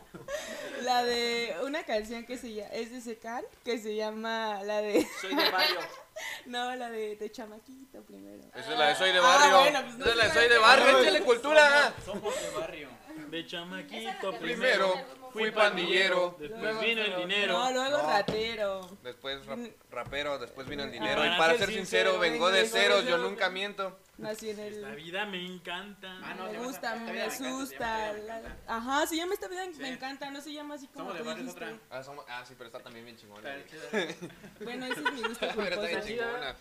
[0.82, 5.08] La de una canción que se llama, es de Secar, que se llama la de,
[5.22, 5.80] Soy de barrio.
[6.48, 8.42] no, la de, de Chamaquito primero.
[8.56, 9.60] Esa es la de Soy de Ah, Barrio.
[9.60, 10.34] bueno, pues no Esa es la de.
[10.34, 11.00] Soy de Barrio.
[11.00, 11.94] Échale cultura.
[12.04, 12.90] Somos de barrio.
[13.30, 15.23] De chamaquito Primero primero.
[15.34, 16.36] Fui pandillero.
[16.40, 17.54] Después vino el dinero.
[17.60, 18.90] No, luego ratero.
[19.04, 19.60] Después rap-
[19.92, 21.22] rapero, después vino el dinero.
[21.22, 23.98] para Y para ser sincero, sincero, vengo de ceros, yo nunca miento.
[24.18, 24.96] Nací en La el.
[24.96, 26.14] vida me encanta.
[26.52, 28.14] Me gusta, me asusta.
[28.14, 31.80] la- Ajá, se llama esta vida, me encanta, no se llama así como tú dijiste.
[31.90, 33.50] Ah, somos- ah, sí, pero está también bien chingona.
[34.64, 36.08] Bueno, ese es mi gusto Pero está bien culposo.
[36.08, 36.56] chingona.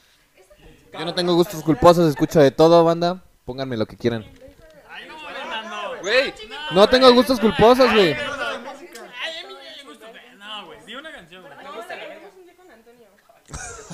[0.92, 3.22] Yo no tengo gustos culposos, escucho de todo, banda.
[3.44, 4.24] Pónganme lo que quieran.
[4.88, 6.00] Ay, no, Fernando.
[6.00, 6.32] Güey,
[6.72, 8.12] No tengo gustos culposos, güey.
[8.14, 10.06] Ay, a mí me gusta.
[10.38, 10.84] No, güey.
[10.86, 11.54] Di una canción, güey.
[11.56, 13.08] No, la veremos un día con Antonio.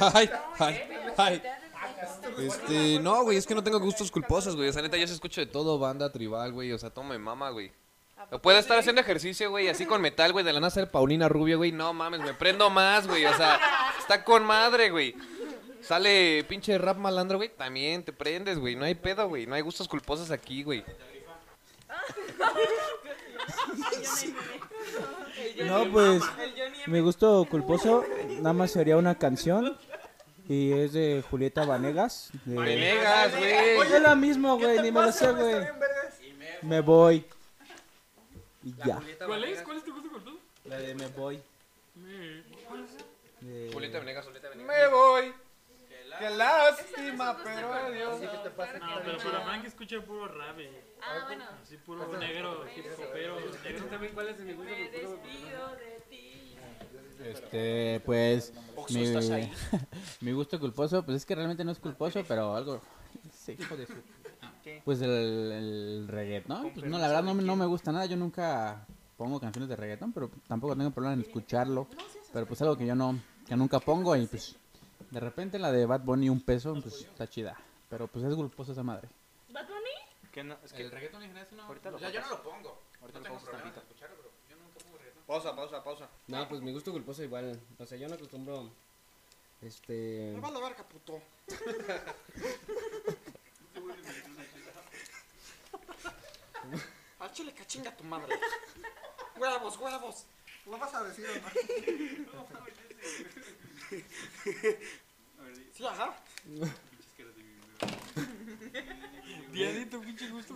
[0.00, 0.82] Ay, ay,
[1.16, 1.42] ay.
[2.38, 4.68] Este, no, güey, es que no tengo gustos culposos, güey.
[4.68, 6.72] O sea, neta, yo se escucho de todo, banda tribal, güey.
[6.72, 7.72] O sea, todo me mama, güey.
[8.42, 11.56] Puedo estar haciendo ejercicio, güey, así con metal, güey, de la nada ser Paulina Rubio,
[11.56, 11.72] güey.
[11.72, 13.24] No mames, me prendo más, güey.
[13.24, 13.58] O sea,
[13.98, 15.14] está con madre, güey.
[15.80, 17.48] Sale pinche rap malandro, güey.
[17.48, 18.76] También te prendes, güey.
[18.76, 19.46] No hay pedo, güey.
[19.46, 20.84] No hay gustos culposos aquí, güey.
[25.66, 26.22] No, pues
[26.86, 28.04] mi gusto culposo
[28.40, 29.76] nada más sería una canción
[30.48, 32.30] y es de Julieta Vanegas.
[32.44, 33.92] de- Venegas, güey.
[33.94, 35.66] Es lo mismo, güey, ni me lo sé, güey.
[36.62, 37.24] Me voy.
[38.64, 39.00] Y ya.
[39.26, 39.62] ¿Cuál es?
[39.62, 40.38] ¿Cuál es tu gusto culposo?
[40.64, 41.36] La de me voy.
[42.06, 42.42] Eh,
[43.40, 44.76] de- Julieta Venegas, Julieta Venegas.
[44.76, 45.32] Me voy.
[46.18, 48.20] Qué lástima, pero adiós.
[48.20, 50.58] No, pero para Frank escucha puro rap.
[50.58, 50.94] eh.
[51.02, 51.44] Ah, bueno.
[51.62, 53.36] Así puro negro, hip hopero.
[53.64, 53.84] negro.
[53.86, 56.56] también cuál es mi gusto Me despido de ti.
[57.24, 58.52] Este, pues.
[58.90, 59.52] Mi, ¿estás ahí?
[60.20, 62.80] mi gusto culposo, pues es que realmente no es culposo, pero algo.
[63.32, 63.92] Sí, hijo de su-
[64.62, 64.82] ¿Qué?
[64.84, 66.70] Pues el, el reggaetón.
[66.72, 68.06] Pues no, la verdad no, me- no me gusta nada.
[68.06, 71.88] Yo nunca pongo canciones de reggaetón, pero tampoco tengo problema en escucharlo.
[72.32, 74.54] Pero pues algo que yo no, que nunca pongo y pues
[75.10, 77.56] de repente la de Bad Bunny un peso, pues está chida.
[77.88, 79.08] Pero pues es culposo esa madre.
[79.48, 80.30] ¿Bad Bunny?
[80.32, 81.62] Que no, es que reggaetón en general no.
[81.64, 82.78] Ahorita lo o sea, yo no lo pongo.
[83.00, 83.80] Ahorita no lo tengo pongo tantito.
[83.80, 85.22] escucharlo, pero yo nunca pongo reggaetón.
[85.26, 86.08] Pausa, pausa, pausa.
[86.26, 87.60] No, pues mi gusto culposo igual.
[87.78, 88.70] O sea, yo no acostumbro.
[89.62, 90.32] Este.
[90.34, 91.20] Me va la verga, puto.
[97.18, 98.38] Al chile cachinga tu madre.
[99.36, 100.24] Huevos, huevos.
[100.66, 101.26] ¿Lo vas a decir
[103.90, 103.98] no?
[105.74, 106.16] Sí, ajá.
[109.52, 110.54] Diadito, pinche gusto.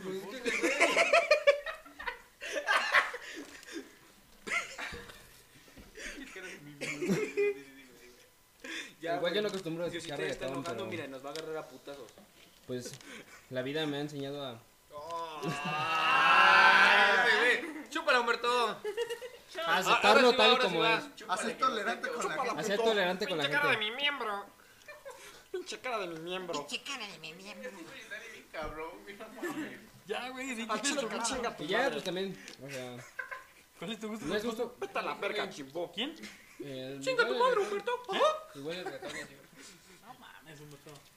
[9.00, 11.30] Ya, Igual yo no acostumbro a Si escuchar usted está enojando, pero- mira, nos va
[11.30, 12.10] a agarrar a putazos.
[12.66, 12.92] Pues
[13.50, 14.60] la vida me ha enseñado a...
[17.90, 18.80] Chúpala, Humberto.
[19.66, 21.04] A aceptarlo sí tal ahora como es.
[21.28, 22.60] A ser tolerante con la gente.
[22.60, 23.90] A ser tolerante con la Pinche cara de gente.
[23.90, 24.46] mi miembro.
[25.50, 26.66] Pinche cara de mi miembro.
[30.06, 30.80] Ya, güey, sí, que
[31.22, 32.96] chinga tu Y ya, pues también, o sea...
[33.78, 34.26] ¿Cuál es tu gusto?
[34.26, 34.76] No es gusto...
[34.78, 35.90] Vete a la verga, chimbo.
[35.92, 36.14] ¿Quién?
[36.60, 37.92] eh, Chinga tu madre, Humberto.
[38.54, 39.10] Igual el ratón,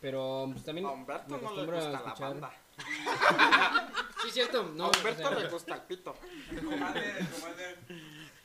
[0.02, 2.30] Pero pues también A me Humberto no le gusta la escuchar...
[2.30, 2.52] banda.
[4.24, 6.16] Sí, cierto, no, A Humberto le gusta el pito.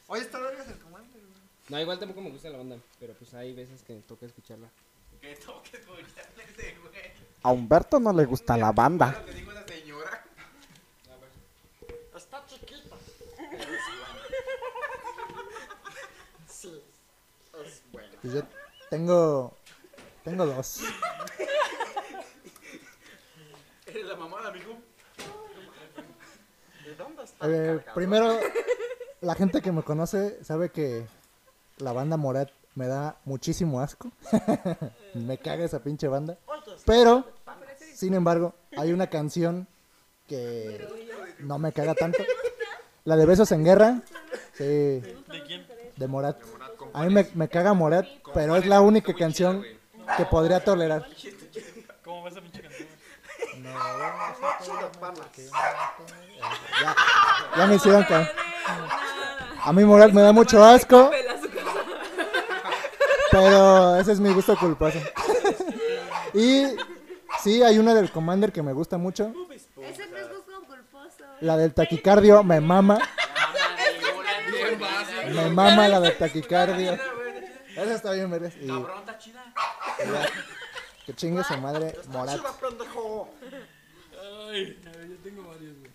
[0.09, 1.40] Oye, está vergas el commander, güey.
[1.68, 4.68] No, igual tampoco me gusta la banda, pero pues hay veces que toca escucharla.
[5.20, 6.03] Que toques, güey.
[6.03, 7.12] ese, güey.
[7.42, 9.12] A Humberto no le gusta la banda.
[9.12, 10.24] Lo que dijo esa señora.
[12.14, 12.96] Está chiquita.
[16.48, 16.83] Sí,
[17.64, 18.09] es bueno.
[18.20, 18.42] Pues yo
[18.90, 19.57] tengo.
[20.24, 20.80] Tengo dos.
[23.87, 24.78] Eres la mamada, amigo.
[26.85, 28.38] ¿De dónde está Eh, primero,
[29.20, 31.06] la gente que me conoce sabe que
[31.78, 34.12] la banda Morat me da muchísimo asco.
[35.14, 36.38] me caga esa pinche banda.
[36.85, 37.24] Pero,
[37.94, 39.66] sin embargo, hay una canción
[40.26, 40.87] que
[41.40, 42.22] no me caga tanto.
[43.04, 44.02] La de Besos en Guerra.
[44.52, 45.66] Sí, ¿De quién?
[45.96, 46.38] de Morat.
[46.92, 49.64] A mí me, me caga Morat, pero es la única canción
[50.16, 51.06] que podría tolerar.
[52.04, 52.88] ¿Cómo va esa pinche canción?
[56.80, 56.96] Ya,
[57.56, 58.32] ya me hicieron caer.
[59.62, 61.10] A mí Morat me da mucho asco,
[63.30, 64.98] pero ese es mi gusto culposo.
[66.32, 66.64] y
[67.42, 69.32] sí, hay una del Commander que me gusta mucho.
[69.82, 71.24] Ese no es gusto culposo.
[71.40, 72.98] La del taquicardio me mama.
[75.32, 76.98] Me mama la del taquicardio.
[77.76, 78.52] Esa está bien, ¿verdad?
[78.60, 79.44] Y Cabrón, está chida.
[80.04, 80.28] Ya,
[81.06, 82.40] que chingue su madre Morat.
[82.60, 83.28] Pendejo.
[84.48, 85.90] Ay, a ver, yo tengo varios, güey.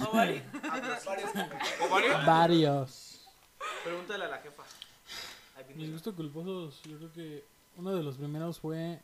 [0.00, 0.42] ¿O varios?
[2.26, 3.20] Varios.
[3.84, 4.62] Pregúntale a la jefa.
[5.74, 7.44] Mis gustos culposos, yo creo que
[7.76, 9.00] uno de los primeros fue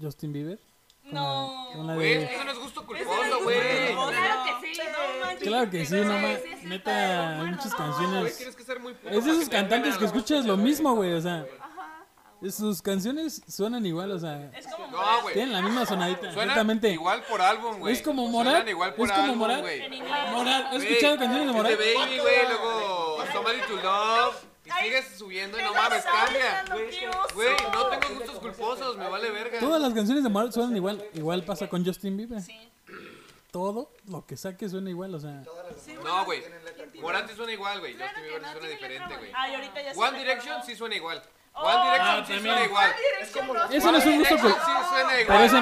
[0.00, 0.58] Justin Bieber.
[1.04, 1.70] No.
[1.84, 3.58] la Güey, de- eso no es gusto culposo, güey.
[3.94, 4.10] Claro
[4.60, 4.80] que sí.
[4.80, 5.48] No manches.
[5.48, 8.36] Claro que sí, no ma- Sí, sí, Neta, muchas Güey, canciones.
[8.36, 11.20] tienes que ser muy puto Es de esos cantantes que escuchas lo mismo, güey, o
[11.20, 11.46] sea.
[12.48, 14.50] Sus canciones suenan igual, o sea.
[14.56, 15.34] Es como No, güey.
[15.34, 16.32] Tienen la misma sonadita.
[16.32, 17.94] Suenan igual por álbum, güey.
[17.94, 18.68] Es como Suenan Morat.
[18.68, 19.60] igual por Es como álbum, ¿has
[20.72, 21.78] Güey, escuchado canciones de es Morat?
[21.78, 24.36] Baby, güey, luego Somebody to Love.
[24.64, 26.64] Y sigues subiendo y no mames, cambia.
[27.34, 29.58] Güey, no tengo gustos culposos, me vale verga.
[29.58, 31.04] Todas las canciones de Morat suenan igual.
[31.12, 32.40] Igual pasa con Justin Bieber.
[32.40, 32.70] Sí.
[33.50, 35.42] Todo lo que saque suena igual, o sea.
[36.04, 36.42] No, güey.
[37.00, 37.94] Morat sí suena igual, güey.
[37.98, 39.30] Justin Bieber suena diferente, güey.
[39.34, 41.22] Ay, ahorita ya se One Direction sí suena igual.
[41.52, 42.54] Oh, One Direction ah, sí también.
[42.54, 42.90] suena igual.
[43.70, 44.66] Eso no es un gusto Direction culposo.
[44.66, 45.44] sí suena Pero igual.
[45.44, 45.56] eso,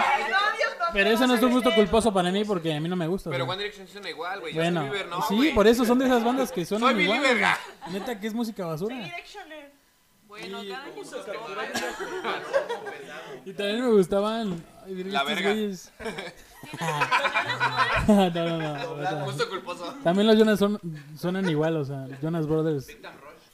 [0.93, 3.31] pero eso no es un gusto culposo para mí porque a mí no me gusta.
[3.31, 3.45] o Pero.
[3.45, 4.55] One Direction sí suena igual, güey.
[4.55, 5.55] Bueno, Justin Bieber no, sí, güey.
[5.55, 7.19] por eso son de esas bandas que suenan Soy igual.
[7.21, 7.59] Billy Verga.
[7.91, 8.95] Neta que es música basura.
[8.97, 9.73] Directioner.
[10.29, 11.19] Bueno, Y- cada quien sus
[13.47, 14.63] Y también me gustaban.
[14.87, 15.51] ay, verga, La estos verga.
[15.53, 15.93] güeyes.
[18.09, 18.97] no, no, no.
[18.99, 19.25] neta.
[19.25, 19.95] Gusto culposo.
[20.05, 20.79] También los Jonas son,
[21.17, 22.87] suenan igual, o sea, Jonas Brothers.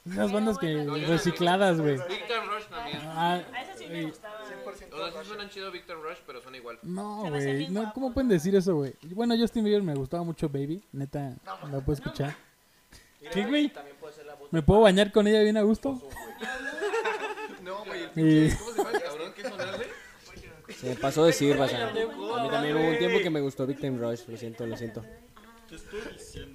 [0.05, 1.95] Esas bandas que recicladas, güey.
[1.97, 2.97] Victor Rush también.
[3.05, 4.41] Ah, A esa sí me gustaba.
[4.43, 6.79] O sea, sí suenan chido Victor Rush, pero suena igual.
[6.83, 7.67] no, güey.
[7.69, 7.93] No, guapo.
[7.95, 8.93] ¿Cómo pueden decir eso, güey?
[9.09, 10.83] Bueno, Justin Bieber me gustaba mucho Baby.
[10.91, 11.35] Neta,
[11.71, 12.35] lo puedo escuchar.
[13.31, 13.71] ¿Qué, güey?
[14.51, 15.99] ¿Me puedo bañar con ella bien a gusto?
[17.63, 18.51] No, güey.
[18.55, 19.87] ¿Cómo se llama el cabrón que sonarle?
[20.75, 21.81] Se me pasó decir, Basan.
[21.81, 25.03] A mí también hubo un tiempo que me gustó Victim Rush, lo siento, lo siento.
[25.67, 26.54] Te estoy diciendo.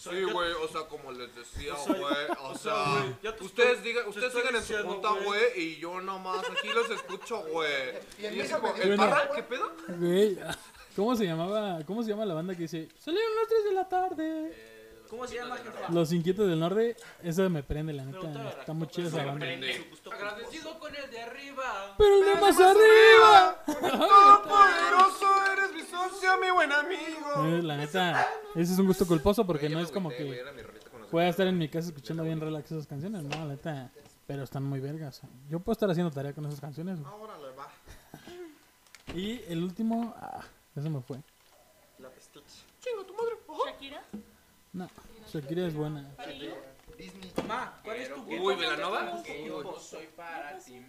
[0.00, 4.56] Sí, güey, o sea, como les decía, güey, o sea, ustedes digan, te ustedes sigan
[4.56, 5.42] en su punta, güey.
[5.56, 7.98] y yo nomás aquí los escucho, güey.
[8.18, 8.96] Y ¿el Bueno.
[8.96, 9.30] parra?
[9.34, 9.70] ¿Qué pedo?
[9.88, 10.38] Güey,
[10.96, 11.80] ¿cómo se llamaba?
[11.84, 12.88] ¿Cómo se llama la banda que dice?
[12.98, 14.79] Salieron las 3 de la tarde.
[15.10, 15.92] ¿Cómo se llama, jefa?
[15.92, 18.50] Los Inquietos del Norte, esa me prende, la neta.
[18.60, 19.44] Está muy chida esa banda.
[19.44, 21.94] Agradecido con el de arriba.
[21.98, 23.62] Pero el de más arriba.
[23.66, 27.46] Todopoderoso, eres mi socio, mi buen amigo.
[27.46, 30.42] Eh, La neta, ese es un gusto culposo porque no es como que
[31.10, 33.90] pueda estar en mi casa escuchando bien relax esas canciones, no, la neta.
[34.28, 35.22] Pero están muy vergas.
[35.48, 37.00] Yo puedo estar haciendo tarea con esas canciones.
[37.04, 37.68] Ahora le va.
[39.12, 40.44] Y el último, ah,
[40.76, 41.20] ese me fue.
[41.98, 42.64] La Stitch.
[43.66, 44.04] Shakira.
[44.72, 44.88] No,
[45.32, 46.08] Shakira es buena.
[46.96, 47.32] Disney.
[47.36, 49.22] Mamá, ¿cuál es tu Uy, ¿Velanova?
[49.80, 50.84] soy para ti.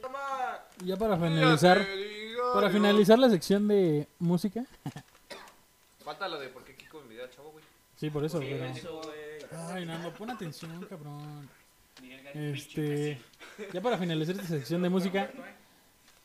[0.00, 0.18] Toma.
[0.82, 1.86] Y ya para finalizar,
[2.54, 4.64] para finalizar la sección de música.
[6.04, 7.64] Falta lo de por qué Kiko envidia al chavo, güey.
[7.96, 8.64] Sí, por eso, pero.
[9.72, 11.48] Ay, Nando, pon atención, cabrón.
[12.34, 13.20] Este.
[13.72, 15.30] Ya para finalizar esta sección de música,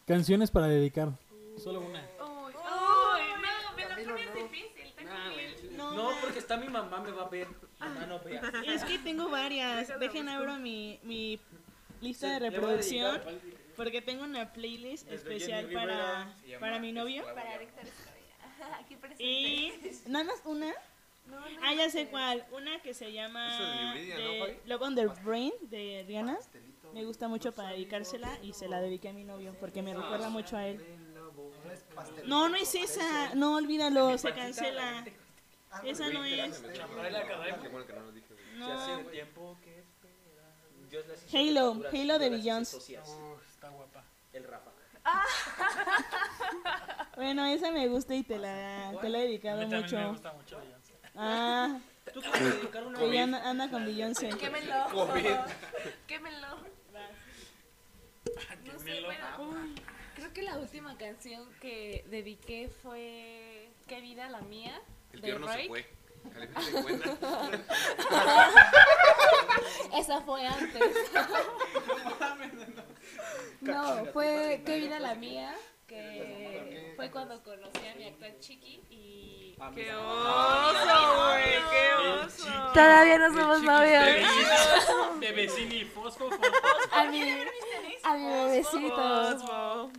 [0.06, 1.10] canciones para dedicar.
[1.58, 2.00] Solo una.
[2.00, 4.94] Uy, uy, no, me la pones difícil.
[4.96, 5.78] Tengo mil.
[5.78, 6.12] No,
[6.42, 7.48] está mi mamá, me va a ver.
[7.80, 8.42] Mamá no vea.
[8.66, 10.00] Es que tengo varias.
[10.00, 11.40] Dejen abro mi, mi
[12.02, 13.22] lista de reproducción.
[13.76, 17.24] Porque tengo una playlist especial para, para mi novio.
[17.34, 17.56] Para.
[18.80, 19.24] Aquí presente.
[19.24, 19.74] Y
[20.08, 20.68] nada más una.
[21.28, 22.46] No, no Ah, ya sé cuál.
[22.52, 23.96] Una que se llama.
[24.66, 26.38] Love on the Brain de Rihanna.
[26.94, 30.30] Me gusta mucho para dedicársela y se la dediqué a mi novio porque me recuerda
[30.30, 30.84] mucho a él.
[32.26, 33.34] No, no es esa.
[33.36, 35.06] No, olvídalo, se cancela.
[35.84, 36.62] Esa no es.
[41.34, 42.76] Halo, Halo de Beyoncé.
[42.78, 43.10] asocias.
[43.50, 44.04] Está guapa.
[44.34, 44.72] El Rafa.
[47.16, 50.10] Bueno, esa me gusta y te la, te la he dedicado también me mucho.
[50.12, 50.94] gusta mucho Beyoncé.
[51.16, 51.80] Ah,
[52.14, 54.30] ¿Tú quieres dedicar una ella anda, anda con Beyoncé.
[54.30, 54.74] Quémelo.
[54.92, 55.26] COVID.
[56.08, 56.48] Quémelo.
[58.66, 59.76] No sé, bueno,
[60.16, 64.82] creo que la última canción que dediqué fue Qué vida la mía
[65.14, 65.86] El peor no se fue.
[66.24, 67.18] De cuenta.
[69.98, 70.82] Esa fue antes.
[73.62, 75.54] no, fue Qué vida la mía,
[75.88, 81.94] que fue cuando conocí a mi actual chiqui y Qué oso, güey, qué
[82.26, 82.72] oso.
[82.74, 84.04] todavía no somos novios.
[85.20, 86.30] De vecini y fosfo,
[86.92, 87.22] A mi,
[88.04, 89.92] a mi bebecito.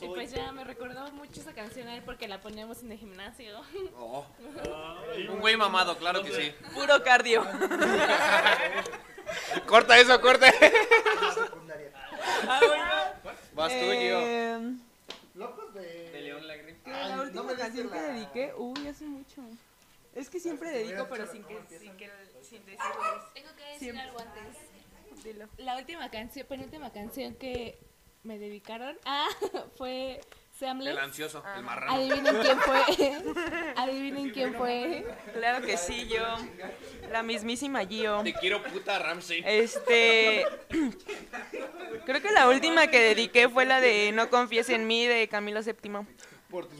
[0.00, 2.98] Y pues ya me recordó mucho esa canción a él porque la poníamos en el
[2.98, 3.60] gimnasio.
[3.98, 4.24] Oh.
[5.30, 6.54] Un güey mamado, claro que sí.
[6.74, 7.44] Puro cardio.
[9.66, 10.46] Corta eso, corta.
[12.48, 12.84] Ah, bueno.
[13.54, 14.20] Vas tú, Gio.
[14.20, 14.74] Eh,
[15.34, 16.10] Locos de...
[16.10, 16.76] De León Lagrim.
[16.86, 19.42] la última canción que dediqué, uy, hace mucho.
[20.14, 22.10] Es que siempre dedico, pero sin que, sin que,
[22.42, 22.80] sin decirles.
[23.34, 24.02] Tengo que decir Siempre.
[24.02, 24.56] algo antes.
[25.26, 25.48] Dilo.
[25.58, 27.78] La última canción, penúltima canción que
[28.22, 29.28] me dedicaron ah,
[29.76, 30.20] fue
[30.58, 30.92] Seamless.
[30.92, 31.92] El ansioso, el marrano.
[31.92, 33.12] Adivinen quién fue.
[33.76, 35.06] Adivinen quién fue.
[35.34, 36.24] Claro que sí, yo.
[37.10, 38.22] La mismísima Gio.
[38.22, 39.42] Te quiero puta Ramsey.
[39.44, 40.46] Este.
[42.06, 45.60] Creo que la última que dediqué fue la de No confíes en mí de Camilo
[45.62, 46.06] VII.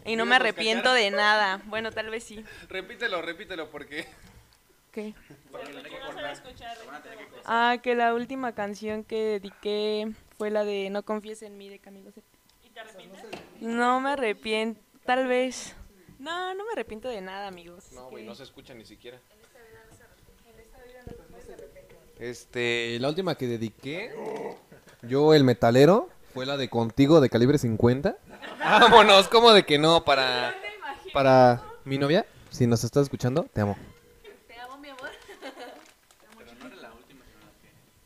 [0.06, 1.60] Y no me arrepiento de nada.
[1.66, 2.42] Bueno, tal vez sí.
[2.68, 4.06] Repítelo, repítelo, porque.
[4.96, 5.12] ¿Qué?
[5.52, 6.74] No sabe escuchar.
[7.44, 11.78] Ah, que la última canción que dediqué fue la de No confíes en mí de
[11.78, 12.10] Camilo.
[12.64, 13.22] ¿Y te arrepientes?
[13.60, 14.80] No me arrepiento.
[15.04, 15.76] Tal vez.
[16.18, 17.92] No, no me arrepiento de nada, amigos.
[17.92, 19.20] No, que- güey, no se escucha ni siquiera.
[22.18, 24.14] Este, la última que dediqué,
[25.02, 28.16] yo el metalero, fue la de Contigo de calibre 50.
[28.60, 30.54] Vámonos, como de que no, para,
[31.12, 33.76] para mi novia, si nos estás escuchando, te amo.
[34.48, 35.10] Te amo, mi amor.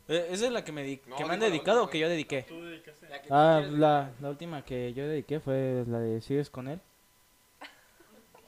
[0.15, 2.09] ¿Esa es la que me, di- No, que me han la dedicado o que yo
[2.09, 2.43] dediqué?
[2.43, 3.07] Tú dedicaste.
[3.29, 6.79] Ah, la, la última que yo dediqué fue la de ¿Sigues con él?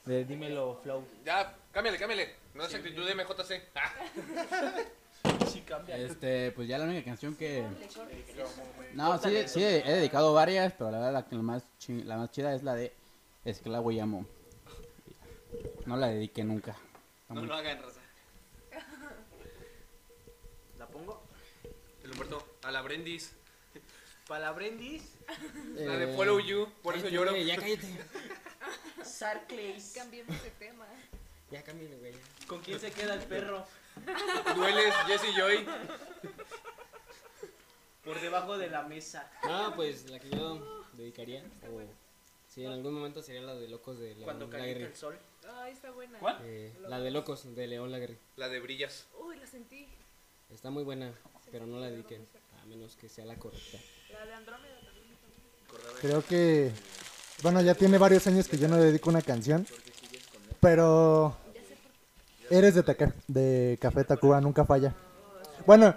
[0.06, 1.06] De Dímelo Flow.
[1.26, 2.36] Ya, cámbiale, cámbiale.
[2.54, 3.62] No es actitud de MJC.
[3.76, 3.94] Ah,
[5.88, 7.64] Este, pues ya la única canción que...
[8.94, 12.18] No, sí, sí, he dedicado varias, pero la verdad la, que la más, chi- la
[12.18, 12.92] más chida es la de
[13.46, 14.26] Esclavo y Amo.
[15.86, 16.72] No la dediqué nunca.
[17.22, 18.02] Está No muy- lo hagan, raza.
[22.14, 23.34] Humberto, a la Brendis.
[24.28, 25.04] Palabrendis.
[25.76, 27.36] La de Eh, Follow You, por eso lloro.
[27.36, 27.88] Ya cállate.
[29.04, 29.92] Sarclays.
[29.94, 30.86] Cambiemos de tema.
[31.52, 32.14] Ya cámbiale, güey.
[32.48, 33.66] ¿Con quién se queda el perro?
[34.56, 35.66] Dueles, Jesse Joy.
[38.04, 39.30] Por debajo de la mesa.
[39.44, 41.42] No, pues la que yo dedicaría,
[41.72, 41.82] o
[42.48, 44.92] sí, en algún momento sería la de Locos de León Cuando calienta Laguerre.
[44.92, 45.20] el sol.
[45.60, 46.20] Ay, está buena.
[46.20, 46.40] ¿Cuál?
[46.44, 48.18] Eh, la de Locos de León Laguerre.
[48.36, 49.08] La de Brillas.
[49.20, 49.88] Uy, lo sentí.
[50.50, 51.14] Está muy buena,
[51.54, 52.26] pero no la dediquen,
[52.62, 53.78] a menos que sea la correcta.
[56.02, 56.72] Creo que,
[57.44, 59.66] bueno, ya tiene varios años que yo no dedico una canción,
[60.60, 61.38] pero
[62.50, 64.96] eres de, Taca- de Café Tacuba, nunca falla.
[65.68, 65.96] Bueno,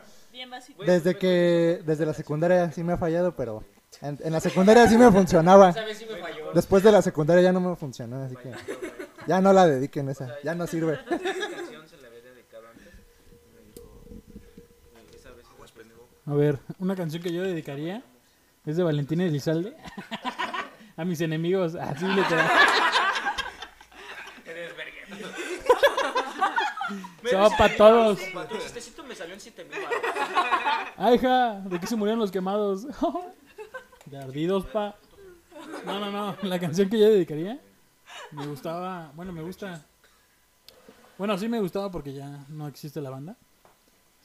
[0.87, 3.65] desde que, desde la secundaria sí me ha fallado, pero
[4.03, 5.73] en, en la secundaria sí me funcionaba.
[6.55, 8.53] Después de la secundaria ya no me funcionó, así que
[9.27, 10.95] ya no la dediquen esa, ya no sirve.
[10.95, 12.93] Esa canción se la había dedicado antes.
[13.43, 14.03] Y me dijo.
[14.11, 15.47] "Eh, Esa vez.
[16.27, 18.03] A ver, una canción que yo dedicaría
[18.65, 19.77] es de Valentín Elizalde.
[20.97, 22.51] a mis enemigos, así literal.
[24.45, 25.29] Eres verga.
[27.23, 28.19] Se va pa' todos.
[28.49, 30.01] Tu chistecito me salió en 7000 baros.
[30.97, 32.87] Ay, hija, ¿de qué se murieron los quemados?
[34.07, 34.97] de ardidos, pa.
[35.85, 36.37] No, no, no.
[36.43, 37.61] La canción que yo dedicaría
[38.31, 39.13] me gustaba.
[39.15, 39.85] Bueno, me gusta.
[41.19, 43.37] Bueno, sí me gustaba porque ya no existe la banda.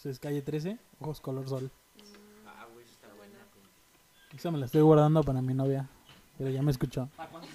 [0.04, 1.72] Es calle 13, Ojos Color Sol.
[2.48, 3.38] Ah, güey, está buena.
[4.36, 5.88] Esa me la estoy guardando para mi novia.
[6.38, 7.10] Pero ya me escuchó.
[7.20, 7.48] ¿A cuánto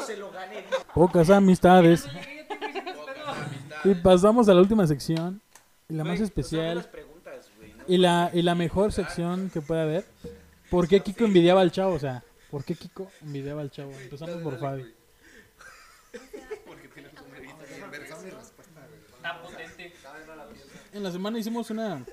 [0.00, 0.64] se lo gané.
[0.92, 2.06] Pocas amistades.
[3.84, 5.40] Y pasamos a la última sección.
[5.88, 6.88] Y la más especial.
[7.86, 10.04] Y la, y la mejor sección que puede haber.
[10.70, 11.94] ¿Por qué Kiko envidiaba al chavo?
[11.94, 13.92] O sea, ¿por qué Kiko envidiaba al chavo?
[13.92, 14.94] Empezamos por Fabi.
[19.16, 19.92] Está potente.
[20.92, 22.04] En la semana hicimos una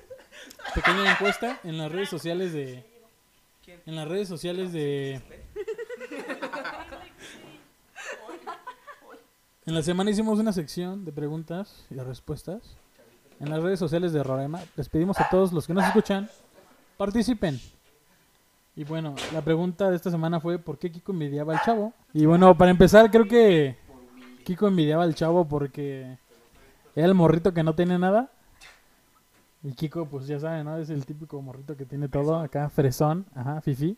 [0.74, 2.84] pequeña encuesta en las redes sociales de.
[3.86, 5.20] En las redes sociales de.
[9.64, 12.76] En la semana hicimos una sección de preguntas y de respuestas.
[13.38, 14.60] En las redes sociales de Rorema.
[14.76, 16.28] Les pedimos a todos los que nos escuchan,
[16.96, 17.60] participen.
[18.74, 21.92] Y bueno, la pregunta de esta semana fue ¿por qué Kiko envidiaba al chavo?
[22.12, 23.76] Y bueno, para empezar, creo que
[24.44, 26.18] Kiko envidiaba al chavo porque
[26.96, 28.30] era el morrito que no tenía nada.
[29.64, 30.76] Y Kiko, pues ya saben, ¿no?
[30.78, 33.96] Es el típico morrito que tiene todo acá, fresón, ajá, fifi.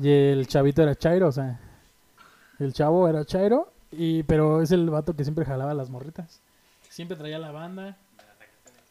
[0.00, 1.58] Y el chavito era Chairo, o sea,
[2.58, 6.40] el chavo era Chairo, y, pero es el vato que siempre jalaba las morritas.
[6.88, 7.96] Siempre traía la banda.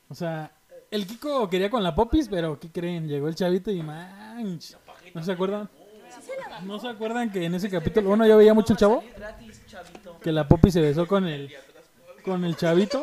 [0.09, 0.51] O sea,
[0.91, 3.07] el Kiko quería con la popis, pero ¿qué creen?
[3.07, 4.75] Llegó el chavito y manch.
[5.13, 5.69] ¿No se acuerdan?
[6.65, 9.03] ¿No se acuerdan que en ese capítulo, bueno, yo veía mucho el chavo?
[10.21, 11.51] Que la popis se besó con el,
[12.23, 13.01] con el chavito.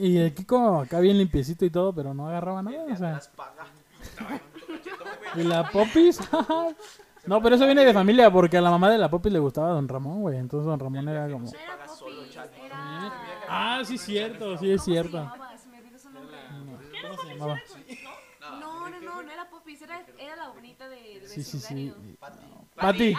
[0.00, 3.20] Y el Kiko acá bien limpiecito y todo, pero no agarraba nada, o sea.
[5.36, 6.18] Y la popis,
[7.26, 9.68] no, pero eso viene de familia, porque a la mamá de la popis le gustaba
[9.68, 10.38] a Don Ramón, güey.
[10.38, 11.48] Entonces Don Ramón era como.
[13.48, 15.30] Ah, sí, es cierto, sí, es cierto.
[17.02, 17.60] ¿Cómo se llamaba?
[18.58, 21.92] No, no, no, no era Popis, era, era la bonita de, del Sí, sí, sí.
[22.20, 22.66] vecindario.
[22.74, 23.16] Pati.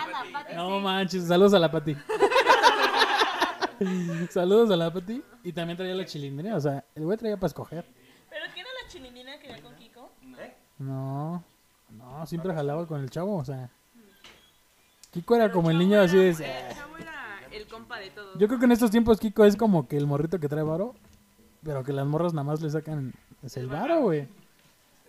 [0.55, 1.95] No manches, saludos a la Pati.
[4.29, 5.23] Saludos a la Pati.
[5.43, 7.86] Y también traía la chilindrina, o sea, el güey traía para escoger.
[8.29, 10.11] ¿Pero quién era la chininina que iba con Kiko?
[10.79, 11.43] No,
[11.89, 13.69] no, siempre jalaba con el chavo, o sea.
[15.11, 16.29] Kiko era como el niño así de...
[16.29, 18.39] El chavo era el compa de todos.
[18.39, 20.95] Yo creo que en estos tiempos Kiko es como que el morrito que trae varo,
[21.63, 23.13] pero que las morras nada más le sacan
[23.43, 24.27] es el varo, güey.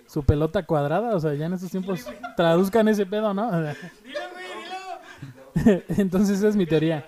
[0.07, 2.05] Su pelota cuadrada, o sea, ya en estos tiempos
[2.37, 3.49] traduzcan ese pedo, ¿no?
[5.55, 7.07] O sea, Entonces esa es mi teoría.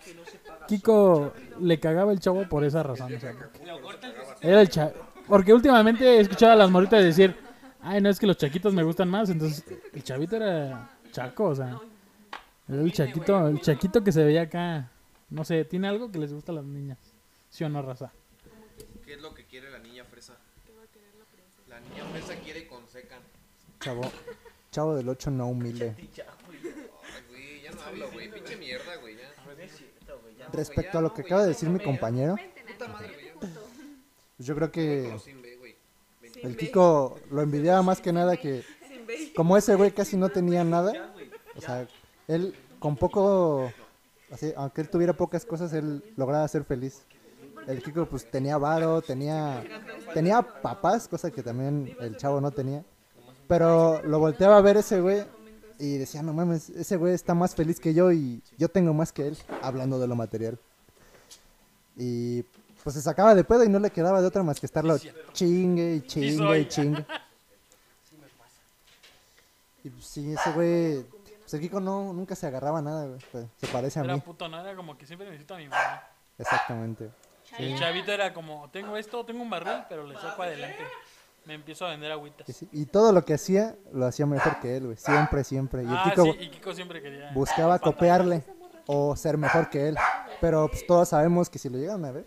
[0.68, 3.34] Kiko le cagaba el chavo por esa razón, o sea,
[4.40, 4.92] era el cha-
[5.26, 7.34] porque últimamente he escuchado a las morritas decir,
[7.82, 11.54] ay, no es que los chaquitos me gustan más, entonces el chavito era chaco, o
[11.54, 11.80] sea,
[12.68, 14.90] era el chaquito, el chaquito que se veía acá,
[15.30, 16.98] no sé, tiene algo que les gusta a las niñas,
[17.50, 18.12] ¿sí o no, raza?
[19.04, 20.34] ¿Qué es lo que quiere la niña fresa?
[21.68, 23.20] La niña fresa quiere con secan.
[23.80, 24.02] Chavo,
[24.70, 25.94] chavo del 8 no humilde.
[25.98, 26.08] Ay,
[27.28, 28.30] güey, ya no hablo, güey.
[28.30, 29.13] Pinche mierda, güey.
[30.54, 32.36] Respecto a lo que acaba de decir mi compañero,
[34.36, 35.14] pues yo creo que
[36.42, 38.62] el Kiko lo envidiaba más que nada que
[39.36, 41.14] como ese güey casi no tenía nada,
[41.56, 41.86] o sea,
[42.28, 43.72] él con poco,
[44.30, 47.02] así, aunque él tuviera pocas cosas, él lograba ser feliz.
[47.66, 49.64] El Kiko pues tenía varo, tenía
[50.12, 52.84] tenía papás, cosa que también el chavo no tenía.
[53.48, 55.24] Pero lo volteaba a ver ese güey
[55.78, 59.12] y decía, no mames, ese güey está más feliz que yo y yo tengo más
[59.12, 60.58] que él, hablando de lo material.
[61.96, 62.42] Y
[62.82, 64.98] pues se sacaba de pedo y no le quedaba de otra más que estarlo
[65.32, 67.06] chingue y chingue y chingue.
[69.84, 71.02] Y pues, sí, ese güey,
[71.40, 74.20] pues el Kiko no, nunca se agarraba nada, güey, pues, se parece a Era mí,
[74.22, 76.02] puto, no era como que siempre necesito a mi mamá.
[76.38, 77.10] exactamente.
[77.58, 80.82] El chavito era como, tengo esto, tengo un barril, pero le saco adelante.
[81.46, 82.46] Me empiezo a vender agüitas.
[82.72, 85.82] Y, todo lo que hacía, lo hacía mejor que él, güey, siempre, siempre.
[85.82, 87.32] Y el Ah, Kiko sí, y Kiko siempre quería.
[87.34, 88.42] buscaba copiarle
[88.86, 89.96] o ser mejor que él.
[90.40, 92.26] Pero pues, todos sabemos que si lo llegan a ver,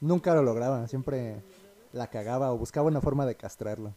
[0.00, 0.88] nunca lo lograban.
[0.88, 1.42] Siempre
[1.92, 3.94] la cagaba o buscaba una forma de castrarlo.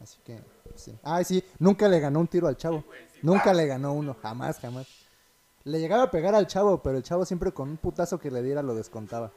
[0.00, 0.98] Así que, pues, sí.
[1.02, 2.84] Ay, sí, nunca le ganó un tiro al chavo.
[3.22, 4.86] Nunca le ganó uno, jamás, jamás.
[5.64, 8.42] Le llegaba a pegar al chavo, pero el chavo siempre con un putazo que le
[8.42, 9.30] diera lo descontaba.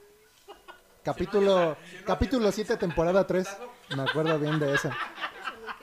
[1.06, 3.48] Capítulo, capítulo 7, temporada 3.
[3.96, 4.90] Me acuerdo bien de eso.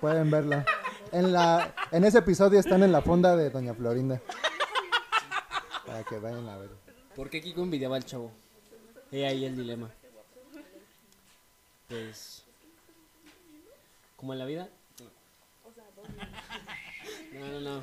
[0.01, 0.65] Pueden verlo.
[1.13, 4.21] En, la, en ese episodio están en la fonda de Doña Florinda.
[5.87, 6.71] Para que vayan a ver.
[7.15, 8.33] ¿Por qué Kiko envidiaba al chavo?
[9.13, 9.91] He ahí el dilema.
[11.89, 12.43] Pues.
[14.17, 14.69] Como en la vida.
[17.33, 17.83] No, no, no.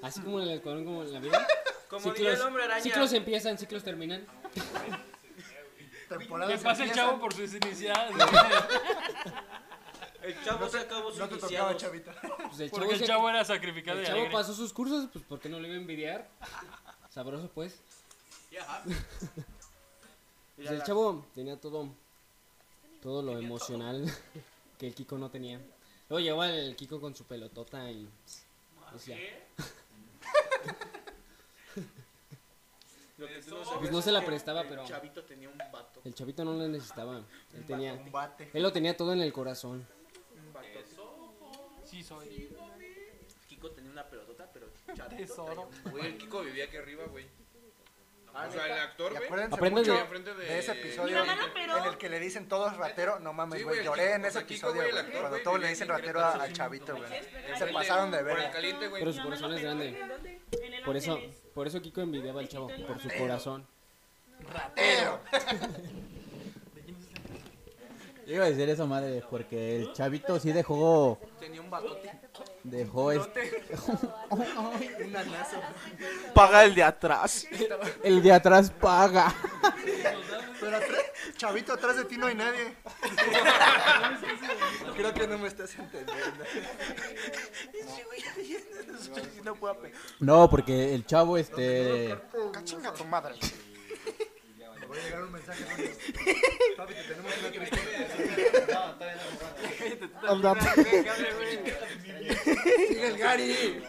[0.00, 1.46] Así como en el escuadrón, como en la vida.
[1.90, 2.82] Como diría el hombre araña.
[2.82, 4.26] ciclos empiezan, ciclos terminan.
[6.08, 8.16] ¿Qué pasa el chavo por sus iniciales?
[10.22, 11.76] El chavo se acabó sus No te tocaba, iniciados.
[11.82, 12.14] chavita.
[12.48, 14.32] Pues el Porque el se- chavo era sacrificado El y chavo alegre.
[14.36, 16.28] pasó sus cursos, pues ¿por qué no le iba a envidiar?
[17.10, 17.78] Sabroso pues.
[20.56, 21.88] Pues el chavo tenía todo,
[23.02, 24.04] todo lo emocional
[24.78, 25.60] que el Kiko no tenía.
[26.08, 28.08] Luego llegó el Kiko con su pelotota y
[28.94, 29.16] decía,
[33.18, 34.84] Lo que tú no Pues no se la prestaba, el pero.
[34.86, 36.00] chavito tenía un vato.
[36.04, 37.22] El chavito no lo necesitaba.
[37.54, 37.94] Él tenía.
[37.94, 38.50] Un bate.
[38.52, 39.86] Él lo tenía todo en el corazón.
[40.34, 41.80] Un vato.
[41.84, 42.54] Sí, soy.
[43.48, 45.70] Kiko tenía una pelotota, pero chavito Tesoro.
[45.90, 47.26] Güey, el Kiko vivía aquí arriba, güey.
[48.34, 49.70] Ah, O sea, el actor, güey.
[49.70, 53.18] mucho de- ese episodio en el que le dicen todos ratero.
[53.18, 53.78] No mames, Sí, güey.
[53.78, 56.52] el lloré Kiko- en ese episodio, güey, el Cuando todos le dicen en ratero al
[56.52, 57.08] chavito, güey.
[57.56, 58.50] Se pasaron de Por el verga.
[58.50, 59.00] caliente, güey.
[59.00, 59.88] Pero su corazón es grande.
[60.62, 61.18] En el Por eso.
[61.56, 62.68] Por eso Kiko envidiaba al chavo.
[62.86, 63.66] Por su corazón.
[64.52, 65.20] ¡Ratero!
[68.26, 71.16] Yo iba a decir eso, madre, porque el chavito sí dejó.
[71.38, 72.10] Tenía un batote.
[72.64, 73.62] Dejó este.
[74.28, 75.60] Un anazo.
[76.34, 77.46] Paga el de atrás.
[78.02, 79.32] El de atrás paga.
[80.60, 81.04] Pero atrás,
[81.36, 82.74] chavito, atrás de ti no hay nadie.
[84.96, 86.44] Creo que no me estás entendiendo.
[89.44, 90.00] No puedo pegar.
[90.18, 92.18] No, porque el chavo, este.
[92.52, 93.36] Cachinga tu madre.
[94.96, 95.64] Me voy a llegar un mensaje.
[96.76, 97.50] Papi, que tenemos una
[102.88, 103.82] Sigue el Gary.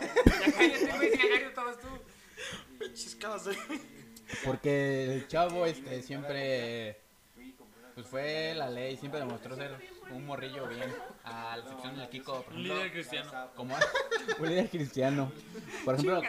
[4.43, 6.99] Porque el chavo, este, siempre.
[7.95, 9.71] Pues fue la ley, siempre demostró ser
[10.11, 10.93] un morrillo bien.
[11.23, 13.49] A la excepción del Kiko, por Un líder cristiano.
[13.55, 13.75] Como
[14.39, 15.31] un líder cristiano.
[15.85, 16.21] Por ejemplo,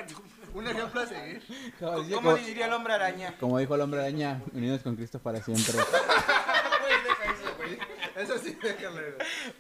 [0.59, 1.43] Un ejemplo a seguir.
[1.81, 3.35] como, dice- ¿Cómo diría el hombre araña?
[3.39, 5.75] como dijo el hombre araña, unidos con Cristo para siempre.
[8.17, 9.01] Eso sí, déjame.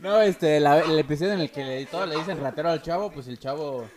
[0.01, 3.11] No, este, la- el episodio en el que le, todos le dicen ratero al chavo,
[3.13, 3.89] pues el chavo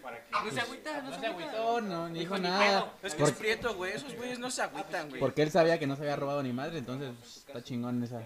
[0.45, 2.59] No se agüita, no, no se agüitó, no ni dijo ni nada.
[2.69, 2.93] pedo.
[3.01, 3.93] Es que es prieto, güey.
[3.93, 5.19] Esos güeyes no se agüitan, güey.
[5.19, 8.21] porque él sabía que no se había robado ni madre, entonces pues, está chingón esa.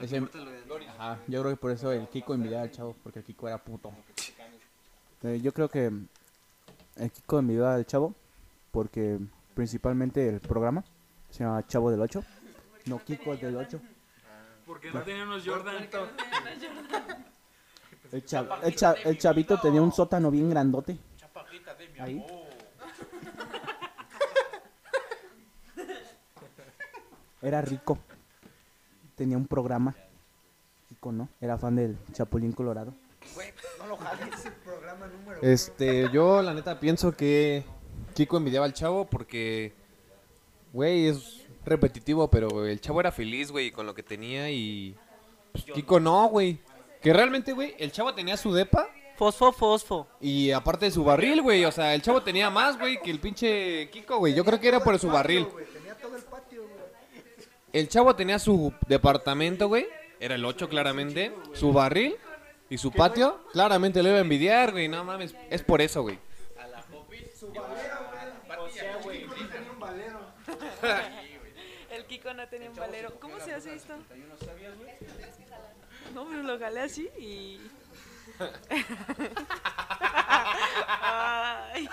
[0.00, 0.22] ese-
[0.98, 3.58] ajá, yo creo que por eso el Kiko envidiaba al chavo, porque el Kiko era
[3.58, 3.92] puto.
[5.24, 5.90] Eh, yo creo que
[6.96, 8.14] el Kiko envidió al chavo
[8.70, 9.18] porque
[9.54, 10.84] principalmente el programa
[11.30, 12.22] se llama Chavo del 8.
[12.86, 13.80] No, Kiko del 8.
[14.66, 15.88] Porque no tenía unos Jordan.
[18.12, 20.96] El, cha- el cha- el chavito tenía un sótano bien grandote.
[21.16, 22.16] Chapajita de mi Ahí.
[22.24, 22.42] amor.
[27.42, 27.98] Era rico.
[29.16, 29.94] Tenía un programa.
[30.88, 31.28] Kiko, ¿no?
[31.40, 32.94] Era fan del Chapulín Colorado.
[35.42, 37.64] Este, yo la neta pienso que
[38.14, 39.72] Kiko envidiaba al chavo porque,
[40.72, 44.94] güey, es repetitivo, pero el chavo era feliz, güey, con lo que tenía y
[45.52, 46.58] pues, Kiko no, güey.
[47.00, 50.06] Que realmente, güey, el chavo tenía su depa Fosfo, fosfo.
[50.20, 53.20] y aparte de su barril, güey, o sea, el chavo tenía más, güey, que el
[53.20, 54.34] pinche Kiko, güey.
[54.34, 55.46] Yo creo que era por su barril.
[55.72, 56.62] Tenía todo el patio.
[57.72, 59.86] El chavo tenía su departamento, güey.
[60.18, 61.32] Era el 8 claramente.
[61.52, 62.16] Su barril
[62.72, 63.44] y su patio.
[63.52, 64.88] Claramente lo iba a envidiar, güey.
[64.88, 65.34] No mames.
[65.50, 66.18] Es por eso, güey.
[71.90, 73.20] El Kiko no tenía un valero.
[73.20, 73.94] ¿Cómo se hace esto?
[76.14, 77.60] No, pero lo jalé así y...
[80.98, 81.90] Ay.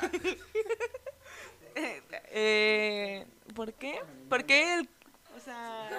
[2.31, 3.99] eh, ¿Por qué?
[4.29, 4.89] ¿Por qué él?
[5.35, 5.89] O sea...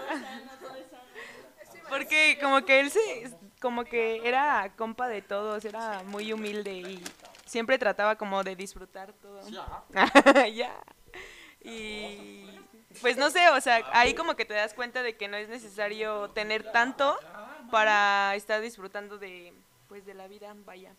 [1.90, 3.30] Porque como que él se...
[3.60, 7.04] Como que era compa de todos, era muy humilde y
[7.44, 9.40] siempre trataba como de disfrutar todo.
[10.54, 10.82] ya.
[11.62, 12.58] Y
[13.02, 15.48] pues no sé, o sea, ahí como que te das cuenta de que no es
[15.48, 17.18] necesario tener tanto
[17.70, 19.52] para estar disfrutando de
[19.88, 20.94] pues de la vida, vaya.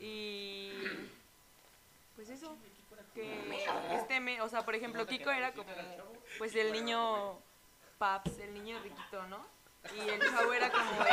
[0.00, 0.72] Y
[2.16, 2.56] pues eso
[3.14, 5.70] que este me, o sea, por ejemplo, Kiko era como
[6.38, 7.38] pues el niño
[7.98, 9.44] paps, el niño riquito, ¿no?
[9.94, 11.04] Y el chavo era como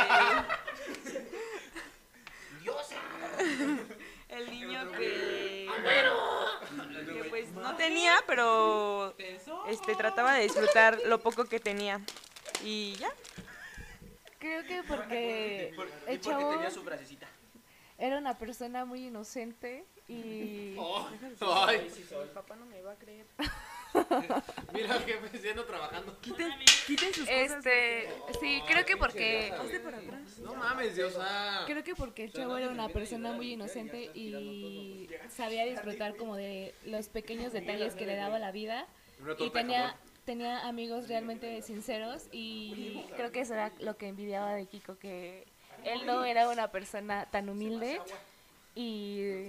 [3.48, 3.80] el
[4.28, 5.68] el niño que
[7.12, 9.14] que pues no tenía, pero
[9.68, 12.00] este trataba de disfrutar lo poco que tenía.
[12.64, 13.10] Y ya.
[14.38, 17.26] Creo que porque Y el porque chavo tenía su frasecita.
[17.98, 20.76] era una persona muy inocente y...
[21.40, 21.90] Ay.
[21.90, 23.26] Mi papá no me va a creer.
[24.72, 26.18] Mira, jefe, siendo trabajando.
[26.20, 26.52] Quiten,
[26.86, 27.56] quiten sus cosas.
[27.56, 28.08] Este,
[28.40, 29.52] sí, creo que porque...
[29.52, 30.38] Hazte para atrás.
[30.38, 31.18] No mames, Dios.
[31.66, 36.74] Creo que porque el chavo era una persona muy inocente y sabía disfrutar como de
[36.84, 38.86] los pequeños detalles que le daba la vida
[39.38, 44.66] y tenía tenía amigos realmente sinceros y creo que eso era lo que envidiaba de
[44.66, 45.46] Kiko que
[45.82, 48.00] él no era una persona tan humilde
[48.74, 49.48] y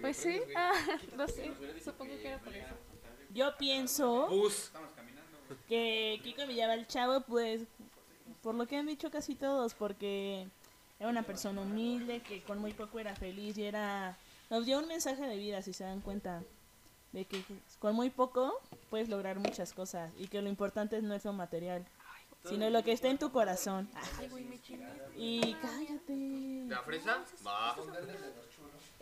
[0.00, 0.72] pues sí, ah,
[1.16, 1.50] no sé,
[1.82, 2.74] supongo que era por eso.
[3.32, 4.70] Yo pienso Bus.
[5.68, 7.62] que Kiko Villalba chavo, pues,
[8.42, 10.46] por lo que han dicho casi todos, porque
[10.98, 14.16] era una persona humilde, que con muy poco era feliz y era...
[14.50, 16.42] Nos dio un mensaje de vida, si se dan cuenta.
[17.12, 17.42] de que
[17.78, 18.60] con muy poco
[18.90, 21.86] puedes lograr muchas cosas y que lo importante no es lo material,
[22.44, 23.88] sino lo que está en tu corazón.
[25.16, 26.64] Y cállate.
[26.68, 27.24] ¿La fresa?
[27.46, 27.76] Va.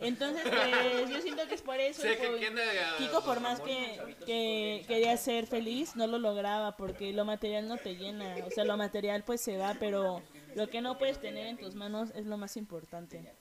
[0.01, 2.01] Entonces, pues yo siento que es por eso.
[2.01, 7.13] Que por- de- Kiko, por más que, que quería ser feliz, no lo lograba porque
[7.13, 8.35] lo material no te llena.
[8.45, 10.21] O sea, lo material pues se va, pero
[10.55, 13.33] lo que no puedes tener en tus manos es lo más importante.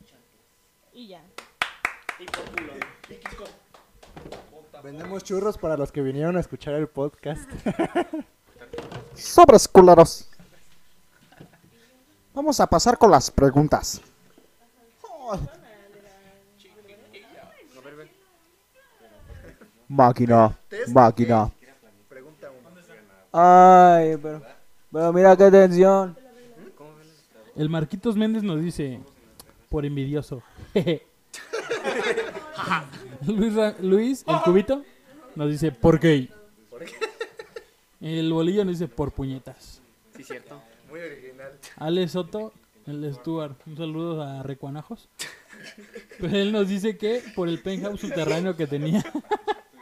[0.92, 1.22] Y ya.
[4.82, 7.48] Vendemos churros para los que vinieron a escuchar el podcast.
[9.14, 10.28] Sobres culeros.
[12.32, 14.00] Vamos a pasar con las preguntas.
[19.90, 20.56] Máquina,
[20.92, 21.50] máquina.
[23.32, 24.40] Ay, pero,
[24.92, 26.16] pero mira qué tensión.
[27.56, 29.00] El Marquitos Méndez nos dice,
[29.68, 30.44] por envidioso.
[33.26, 34.84] Luis, Ra- Luis, el cubito,
[35.34, 36.30] nos dice, por gay.
[38.00, 39.82] El bolillo nos dice, por puñetas.
[40.16, 40.62] Sí, cierto.
[40.88, 41.52] Muy original.
[41.76, 42.52] Ale Soto,
[42.86, 45.08] el Stuart, un saludo a Recuanajos.
[46.20, 49.04] Pero él nos dice que por el penthouse subterráneo que tenía.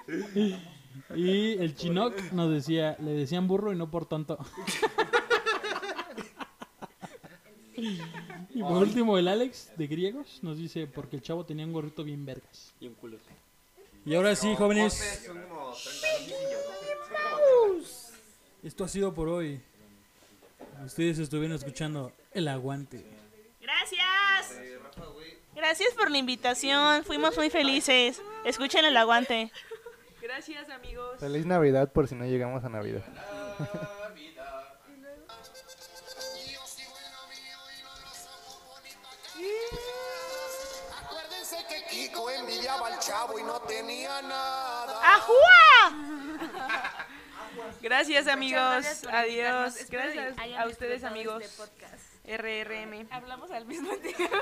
[1.14, 4.38] y el Chinook nos decía, le decían burro y no por tonto.
[7.76, 12.04] y por último el Alex de Griegos nos dice porque el chavo tenía un gorrito
[12.04, 12.72] bien vergas.
[12.80, 13.18] Y un culo.
[14.04, 15.22] Y ahora sí, jóvenes.
[15.26, 16.34] Son como 30
[18.62, 19.60] Esto ha sido por hoy.
[20.84, 23.04] Ustedes estuvieron escuchando El Aguante.
[23.60, 24.58] Gracias.
[25.54, 27.04] Gracias por la invitación.
[27.04, 28.22] Fuimos muy felices.
[28.44, 29.50] Escuchen el aguante.
[30.28, 31.18] Gracias, amigos.
[31.20, 33.02] Feliz Navidad por si no llegamos a Navidad.
[41.00, 45.14] Acuérdense que Kiko envidiaba al chavo y no tenía nada.
[45.14, 45.92] ¡Ajúa!
[47.80, 49.04] Gracias, amigos.
[49.10, 49.74] Adiós.
[49.88, 51.42] Gracias a ustedes, amigos.
[51.42, 52.04] este podcast.
[52.26, 53.08] RRM.
[53.10, 54.34] Hablamos al mismo tiempo.